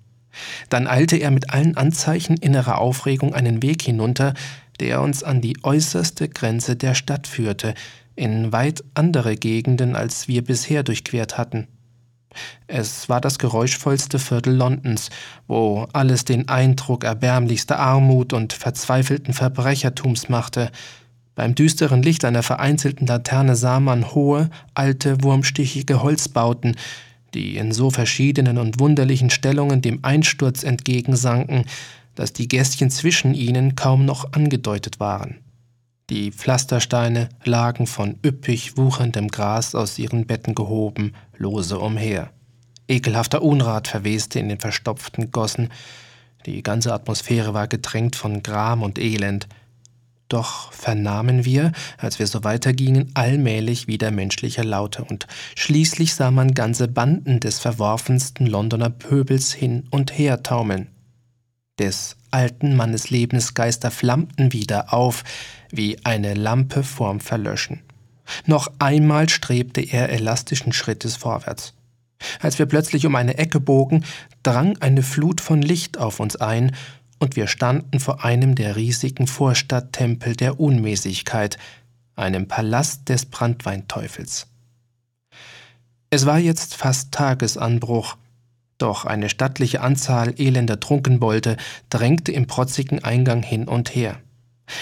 Dann 0.70 0.88
eilte 0.88 1.18
er 1.18 1.32
mit 1.32 1.50
allen 1.50 1.76
Anzeichen 1.78 2.38
innerer 2.38 2.78
Aufregung 2.78 3.34
einen 3.34 3.64
Weg 3.64 3.82
hinunter, 3.82 4.34
der 4.80 5.02
uns 5.02 5.24
an 5.24 5.42
die 5.42 5.58
äußerste 5.64 6.30
Grenze 6.30 6.76
der 6.76 6.94
Stadt 6.94 7.26
führte, 7.28 7.74
in 8.16 8.52
weit 8.52 8.84
andere 8.94 9.36
Gegenden, 9.36 9.96
als 9.96 10.28
wir 10.28 10.44
bisher 10.44 10.84
durchquert 10.84 11.38
hatten. 11.38 11.68
Es 12.68 13.10
war 13.10 13.22
das 13.22 13.40
geräuschvollste 13.40 14.20
Viertel 14.20 14.56
Londons, 14.56 15.10
wo 15.48 15.88
alles 15.94 16.26
den 16.26 16.48
Eindruck 16.50 17.04
erbärmlichster 17.04 17.80
Armut 17.80 18.34
und 18.34 18.54
verzweifelten 18.54 19.34
Verbrechertums 19.34 20.30
machte. 20.30 20.72
Beim 21.36 21.56
düsteren 21.56 22.02
Licht 22.02 22.26
einer 22.26 22.44
vereinzelten 22.44 23.06
Laterne 23.06 23.56
sah 23.56 23.80
man 23.80 24.14
hohe, 24.16 24.50
alte, 24.74 25.24
wurmstichige 25.24 26.02
Holzbauten, 26.02 26.76
die 27.34 27.58
in 27.58 27.72
so 27.72 27.92
verschiedenen 27.92 28.58
und 28.58 28.80
wunderlichen 28.80 29.30
Stellungen 29.30 29.82
dem 29.82 30.00
Einsturz 30.04 30.64
entgegensanken, 30.64 31.66
dass 32.16 32.34
die 32.34 32.48
Gästchen 32.48 32.90
zwischen 32.90 33.34
ihnen 33.36 33.76
kaum 33.76 34.06
noch 34.06 34.34
angedeutet 34.34 35.00
waren. 35.00 35.38
Die 36.10 36.32
Pflastersteine 36.32 37.28
lagen 37.44 37.86
von 37.86 38.18
üppig 38.26 38.78
wucherndem 38.78 39.28
Gras 39.28 39.76
aus 39.76 40.00
ihren 40.00 40.26
Betten 40.26 40.56
gehoben, 40.56 41.14
lose 41.38 41.80
umher. 41.80 42.32
Ekelhafter 42.88 43.42
Unrat 43.42 43.90
verweste 43.90 44.40
in 44.40 44.48
den 44.48 44.60
verstopften 44.60 45.32
Gossen, 45.32 45.70
die 46.46 46.64
ganze 46.64 46.94
Atmosphäre 46.94 47.54
war 47.54 47.68
gedrängt 47.68 48.16
von 48.16 48.42
Gram 48.42 48.84
und 48.84 49.00
Elend, 49.00 49.50
doch 50.30 50.72
vernahmen 50.72 51.44
wir, 51.44 51.74
als 51.98 52.20
wir 52.20 52.28
so 52.28 52.46
weitergingen, 52.46 53.12
allmählich 53.14 53.88
wieder 53.88 54.12
menschliche 54.12 54.62
Laute, 54.62 55.04
und 55.04 55.28
schließlich 55.56 56.16
sah 56.16 56.32
man 56.32 56.54
ganze 56.54 56.88
Banden 56.88 57.42
des 57.42 57.60
verworfensten 57.60 58.48
Londoner 58.48 58.90
Pöbels 58.90 59.52
hin 59.52 59.88
und 59.90 60.18
her 60.18 60.42
taumeln. 60.42 60.88
Des 61.80 62.16
alten 62.32 62.76
Mannes 62.76 63.10
Lebensgeister 63.10 63.92
flammten 63.92 64.52
wieder 64.54 64.94
auf, 64.94 65.24
wie 65.72 66.04
eine 66.04 66.34
Lampe 66.34 66.84
vorm 66.84 67.20
Verlöschen. 67.20 67.82
Noch 68.46 68.72
einmal 68.80 69.30
strebte 69.30 69.82
er 69.82 70.10
elastischen 70.10 70.74
Schrittes 70.74 71.16
vorwärts. 71.16 71.74
Als 72.42 72.58
wir 72.58 72.66
plötzlich 72.66 73.06
um 73.06 73.16
eine 73.16 73.38
Ecke 73.38 73.60
bogen, 73.60 74.04
drang 74.44 74.78
eine 74.80 75.04
Flut 75.04 75.40
von 75.40 75.62
Licht 75.62 75.98
auf 75.98 76.20
uns 76.20 76.36
ein, 76.36 76.76
und 77.20 77.36
wir 77.36 77.48
standen 77.48 78.00
vor 78.00 78.24
einem 78.24 78.54
der 78.54 78.76
riesigen 78.76 79.26
Vorstadttempel 79.26 80.36
der 80.36 80.60
Unmäßigkeit, 80.60 81.58
einem 82.16 82.48
Palast 82.48 83.10
des 83.10 83.26
Brandweinteufels. 83.26 84.48
Es 86.10 86.26
war 86.26 86.38
jetzt 86.38 86.76
fast 86.76 87.12
Tagesanbruch, 87.12 88.18
doch 88.78 89.06
eine 89.06 89.30
stattliche 89.30 89.82
Anzahl 89.82 90.34
elender 90.38 90.80
Trunkenbolte 90.80 91.58
drängte 91.90 92.32
im 92.32 92.48
protzigen 92.48 93.04
Eingang 93.04 93.44
hin 93.44 93.68
und 93.68 93.96
her. 93.96 94.20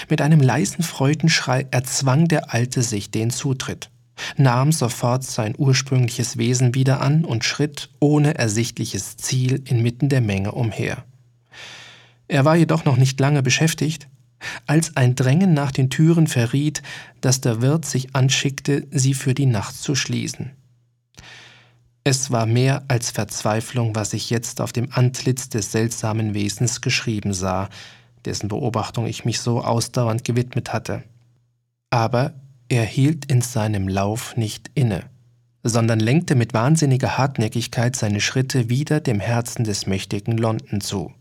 Mit 0.08 0.20
einem 0.20 0.40
leisen 0.40 0.82
Freudenschrei 0.82 1.66
erzwang 1.70 2.28
der 2.28 2.52
Alte 2.52 2.82
sich 2.82 3.10
den 3.10 3.30
Zutritt, 3.30 3.90
nahm 4.36 4.72
sofort 4.72 5.24
sein 5.24 5.54
ursprüngliches 5.56 6.36
Wesen 6.38 6.74
wieder 6.74 7.00
an 7.00 7.24
und 7.24 7.44
schritt 7.44 7.90
ohne 8.00 8.36
ersichtliches 8.36 9.16
Ziel 9.16 9.62
inmitten 9.64 10.08
der 10.08 10.20
Menge 10.20 10.52
umher. 10.52 11.04
Er 12.28 12.44
war 12.44 12.56
jedoch 12.56 12.84
noch 12.84 12.96
nicht 12.96 13.20
lange 13.20 13.42
beschäftigt, 13.42 14.08
als 14.66 14.96
ein 14.96 15.14
Drängen 15.14 15.54
nach 15.54 15.72
den 15.72 15.90
Türen 15.90 16.26
verriet, 16.26 16.82
dass 17.20 17.40
der 17.40 17.62
Wirt 17.62 17.84
sich 17.84 18.14
anschickte, 18.14 18.86
sie 18.90 19.14
für 19.14 19.34
die 19.34 19.46
Nacht 19.46 19.76
zu 19.76 19.94
schließen. 19.94 20.50
Es 22.08 22.30
war 22.30 22.46
mehr 22.46 22.84
als 22.86 23.10
Verzweiflung, 23.10 23.96
was 23.96 24.12
ich 24.12 24.30
jetzt 24.30 24.60
auf 24.60 24.72
dem 24.72 24.90
Antlitz 24.92 25.48
des 25.48 25.72
seltsamen 25.72 26.34
Wesens 26.34 26.80
geschrieben 26.80 27.34
sah, 27.34 27.68
dessen 28.24 28.46
Beobachtung 28.46 29.06
ich 29.06 29.24
mich 29.24 29.40
so 29.40 29.60
ausdauernd 29.60 30.22
gewidmet 30.22 30.72
hatte. 30.72 31.02
Aber 31.90 32.34
er 32.68 32.84
hielt 32.84 33.24
in 33.24 33.42
seinem 33.42 33.88
Lauf 33.88 34.36
nicht 34.36 34.70
inne, 34.74 35.02
sondern 35.64 35.98
lenkte 35.98 36.36
mit 36.36 36.54
wahnsinniger 36.54 37.18
Hartnäckigkeit 37.18 37.96
seine 37.96 38.20
Schritte 38.20 38.70
wieder 38.70 39.00
dem 39.00 39.18
Herzen 39.18 39.64
des 39.64 39.88
mächtigen 39.88 40.38
London 40.38 40.80
zu. 40.80 41.12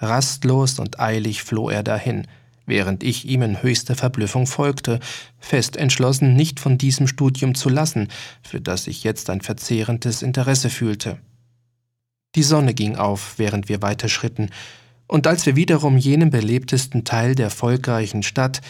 Rastlos 0.00 0.80
und 0.80 0.98
eilig 0.98 1.44
floh 1.44 1.70
er 1.70 1.84
dahin, 1.84 2.26
während 2.66 3.02
ich 3.02 3.26
ihm 3.26 3.42
in 3.42 3.62
höchster 3.62 3.94
Verblüffung 3.94 4.46
folgte, 4.46 5.00
fest 5.38 5.76
entschlossen, 5.76 6.34
nicht 6.34 6.60
von 6.60 6.78
diesem 6.78 7.06
Studium 7.06 7.54
zu 7.54 7.68
lassen, 7.68 8.08
für 8.42 8.60
das 8.60 8.86
ich 8.86 9.04
jetzt 9.04 9.30
ein 9.30 9.40
verzehrendes 9.40 10.22
Interesse 10.22 10.70
fühlte. 10.70 11.18
Die 12.34 12.42
Sonne 12.42 12.74
ging 12.74 12.96
auf, 12.96 13.34
während 13.38 13.68
wir 13.68 13.82
weiterschritten, 13.82 14.50
und 15.06 15.26
als 15.26 15.44
wir 15.44 15.54
wiederum 15.54 15.98
jenen 15.98 16.30
belebtesten 16.30 17.04
Teil 17.04 17.34
der 17.34 17.50
volkreichen 17.50 18.22
Stadt, 18.22 18.62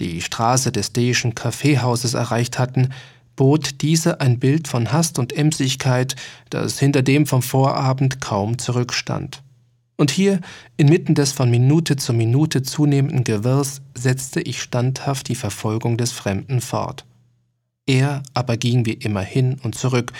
die 0.00 0.20
Straße 0.22 0.72
des 0.72 0.92
Deischen 0.92 1.34
Kaffeehauses 1.34 2.14
erreicht 2.14 2.58
hatten, 2.58 2.90
bot 3.36 3.82
diese 3.82 4.20
ein 4.20 4.38
Bild 4.38 4.68
von 4.68 4.92
Hast 4.92 5.18
und 5.18 5.36
Emsigkeit, 5.36 6.14
das 6.48 6.78
hinter 6.78 7.02
dem 7.02 7.26
vom 7.26 7.42
Vorabend 7.42 8.20
kaum 8.20 8.58
zurückstand. 8.58 9.42
Und 10.00 10.10
hier, 10.10 10.40
inmitten 10.78 11.14
des 11.14 11.32
von 11.32 11.50
Minute 11.50 11.94
zu 11.94 12.14
Minute 12.14 12.62
zunehmenden 12.62 13.22
Gewirrs, 13.22 13.82
setzte 13.94 14.40
ich 14.40 14.62
standhaft 14.62 15.28
die 15.28 15.34
Verfolgung 15.34 15.98
des 15.98 16.10
Fremden 16.10 16.62
fort. 16.62 17.04
Er 17.84 18.22
aber 18.32 18.56
ging 18.56 18.86
wie 18.86 18.94
immer 18.94 19.20
hin 19.20 19.58
und 19.62 19.74
zurück 19.74 20.14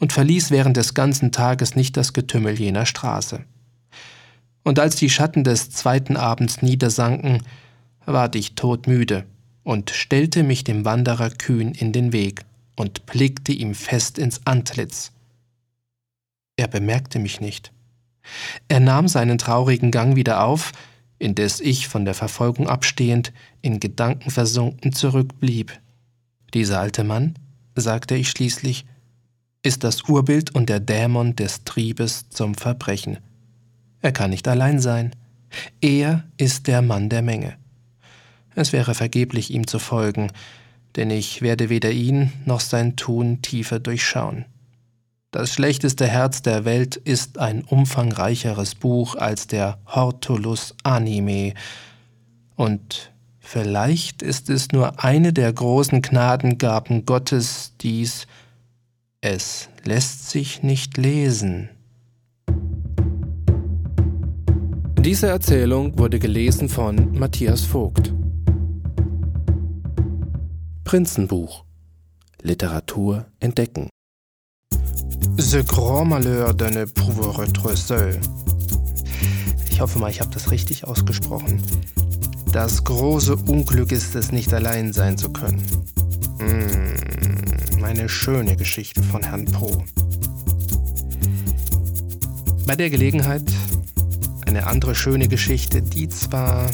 und 0.00 0.12
verließ 0.12 0.50
während 0.50 0.76
des 0.76 0.94
ganzen 0.94 1.30
Tages 1.30 1.76
nicht 1.76 1.96
das 1.96 2.12
Getümmel 2.12 2.58
jener 2.58 2.86
Straße. 2.86 3.44
Und 4.64 4.80
als 4.80 4.96
die 4.96 5.10
Schatten 5.10 5.44
des 5.44 5.70
zweiten 5.70 6.16
Abends 6.16 6.60
niedersanken, 6.60 7.44
ward 8.06 8.34
ich 8.34 8.56
todmüde 8.56 9.26
und 9.62 9.90
stellte 9.90 10.42
mich 10.42 10.64
dem 10.64 10.84
Wanderer 10.84 11.30
kühn 11.30 11.70
in 11.70 11.92
den 11.92 12.12
Weg 12.12 12.44
und 12.74 13.06
blickte 13.06 13.52
ihm 13.52 13.76
fest 13.76 14.18
ins 14.18 14.44
Antlitz. 14.44 15.12
Er 16.56 16.66
bemerkte 16.66 17.20
mich 17.20 17.40
nicht. 17.40 17.70
Er 18.68 18.80
nahm 18.80 19.08
seinen 19.08 19.38
traurigen 19.38 19.90
Gang 19.90 20.16
wieder 20.16 20.44
auf, 20.44 20.72
indes 21.18 21.60
ich 21.60 21.88
von 21.88 22.04
der 22.04 22.14
Verfolgung 22.14 22.68
abstehend, 22.68 23.32
in 23.62 23.80
Gedanken 23.80 24.30
versunken 24.30 24.92
zurückblieb. 24.92 25.78
Dieser 26.54 26.80
alte 26.80 27.04
Mann, 27.04 27.34
sagte 27.76 28.14
ich 28.16 28.30
schließlich, 28.30 28.86
ist 29.62 29.84
das 29.84 30.02
Urbild 30.04 30.54
und 30.54 30.68
der 30.68 30.80
Dämon 30.80 31.36
des 31.36 31.64
Triebes 31.64 32.28
zum 32.30 32.54
Verbrechen. 32.54 33.18
Er 34.00 34.12
kann 34.12 34.30
nicht 34.30 34.48
allein 34.48 34.80
sein. 34.80 35.14
Er 35.80 36.24
ist 36.38 36.66
der 36.66 36.80
Mann 36.80 37.08
der 37.10 37.22
Menge. 37.22 37.56
Es 38.54 38.72
wäre 38.72 38.94
vergeblich, 38.94 39.52
ihm 39.52 39.66
zu 39.66 39.78
folgen, 39.78 40.32
denn 40.96 41.10
ich 41.10 41.42
werde 41.42 41.68
weder 41.68 41.90
ihn 41.90 42.32
noch 42.46 42.60
sein 42.60 42.96
Tun 42.96 43.42
tiefer 43.42 43.78
durchschauen. 43.78 44.46
Das 45.32 45.52
schlechteste 45.52 46.08
Herz 46.08 46.42
der 46.42 46.64
Welt 46.64 46.96
ist 46.96 47.38
ein 47.38 47.62
umfangreicheres 47.62 48.74
Buch 48.74 49.14
als 49.14 49.46
der 49.46 49.78
Hortulus 49.86 50.74
Anime. 50.82 51.54
Und 52.56 53.12
vielleicht 53.38 54.22
ist 54.22 54.50
es 54.50 54.72
nur 54.72 55.04
eine 55.04 55.32
der 55.32 55.52
großen 55.52 56.02
Gnadengaben 56.02 57.06
Gottes, 57.06 57.74
dies 57.80 58.26
es 59.22 59.68
lässt 59.84 60.30
sich 60.30 60.62
nicht 60.62 60.96
lesen. 60.96 61.68
Diese 64.98 65.28
Erzählung 65.28 65.98
wurde 65.98 66.18
gelesen 66.18 66.68
von 66.68 67.12
Matthias 67.18 67.66
Vogt. 67.66 68.14
Prinzenbuch 70.84 71.64
Literatur 72.42 73.26
entdecken. 73.40 73.90
Ce 75.38 75.56
grand 75.58 76.04
malheur 76.04 76.54
de 76.54 76.66
ne 76.66 76.84
pouvoir 76.84 77.42
être 77.42 77.76
seul. 77.76 78.18
Ich 79.70 79.80
hoffe 79.80 79.98
mal, 79.98 80.10
ich 80.10 80.20
habe 80.20 80.30
das 80.32 80.50
richtig 80.50 80.84
ausgesprochen. 80.84 81.62
Das 82.52 82.84
große 82.84 83.36
Unglück 83.36 83.92
ist 83.92 84.14
es, 84.14 84.32
nicht 84.32 84.52
allein 84.52 84.92
sein 84.92 85.16
zu 85.16 85.30
können. 85.30 85.62
Mmh, 86.38 87.80
meine 87.80 88.08
schöne 88.08 88.56
Geschichte 88.56 89.02
von 89.02 89.22
Herrn 89.22 89.46
Poe. 89.46 89.84
Bei 92.66 92.76
der 92.76 92.90
Gelegenheit 92.90 93.44
eine 94.46 94.66
andere 94.66 94.94
schöne 94.94 95.28
Geschichte, 95.28 95.80
die 95.80 96.08
zwar 96.08 96.70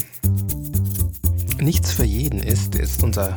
nichts 1.59 1.91
für 1.91 2.05
jeden 2.05 2.39
ist, 2.39 2.75
ist 2.75 3.03
unser 3.03 3.35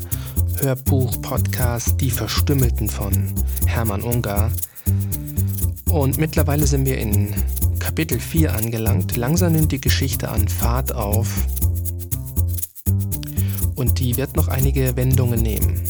Hörbuch-Podcast 0.61 2.01
Die 2.01 2.11
Verstümmelten 2.11 2.89
von 2.89 3.35
Hermann 3.67 4.03
Ungar. 4.03 4.51
Und 5.91 6.19
mittlerweile 6.19 6.67
sind 6.67 6.87
wir 6.87 6.99
in 6.99 7.35
Kapitel 7.81 8.21
4 8.21 8.55
angelangt. 8.55 9.17
Langsam 9.17 9.53
nimmt 9.53 9.73
die 9.73 9.81
Geschichte 9.81 10.29
an 10.29 10.47
Fahrt 10.47 10.95
auf. 10.95 11.29
Und 13.75 13.99
die 13.99 14.17
wird 14.17 14.37
noch 14.37 14.49
einige 14.49 14.95
Wendungen 14.97 15.41
nehmen. 15.41 15.81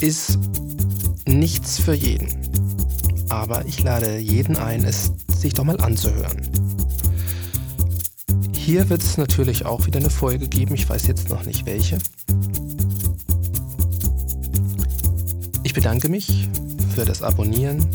Ist 0.00 0.38
nichts 1.26 1.78
für 1.78 1.94
jeden. 1.94 2.28
Aber 3.30 3.64
ich 3.66 3.82
lade 3.82 4.18
jeden 4.18 4.56
ein, 4.56 4.84
es 4.84 5.12
sich 5.34 5.54
doch 5.54 5.64
mal 5.64 5.80
anzuhören. 5.80 6.42
Hier 8.52 8.88
wird 8.90 9.02
es 9.02 9.16
natürlich 9.16 9.64
auch 9.64 9.86
wieder 9.86 9.98
eine 9.98 10.10
Folge 10.10 10.46
geben. 10.46 10.74
Ich 10.74 10.88
weiß 10.88 11.06
jetzt 11.06 11.30
noch 11.30 11.44
nicht 11.44 11.64
welche. 11.64 11.98
Ich 15.62 15.72
bedanke 15.72 16.10
mich 16.10 16.48
für 16.94 17.06
das 17.06 17.22
Abonnieren, 17.22 17.88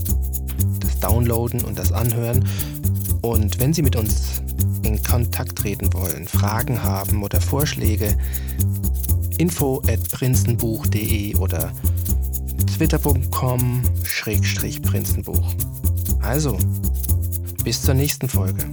Downloaden 1.08 1.64
und 1.64 1.80
das 1.80 1.94
Anhören. 1.94 2.46
Und 3.22 3.60
wenn 3.60 3.74
Sie 3.74 3.82
mit 3.82 3.96
uns 3.96 4.44
in 4.84 5.02
Kontakt 5.02 5.58
treten 5.58 5.92
wollen, 5.94 6.28
Fragen 6.28 6.84
haben 6.84 7.24
oder 7.24 7.40
Vorschläge, 7.40 8.18
info 9.38 9.82
at 9.88 10.12
prinzenbuch.de 10.12 11.38
oder 11.38 11.72
twitter.com-prinzenbuch. 12.76 15.54
Also, 16.22 16.58
bis 17.64 17.82
zur 17.82 17.94
nächsten 17.94 18.28
Folge. 18.28 18.66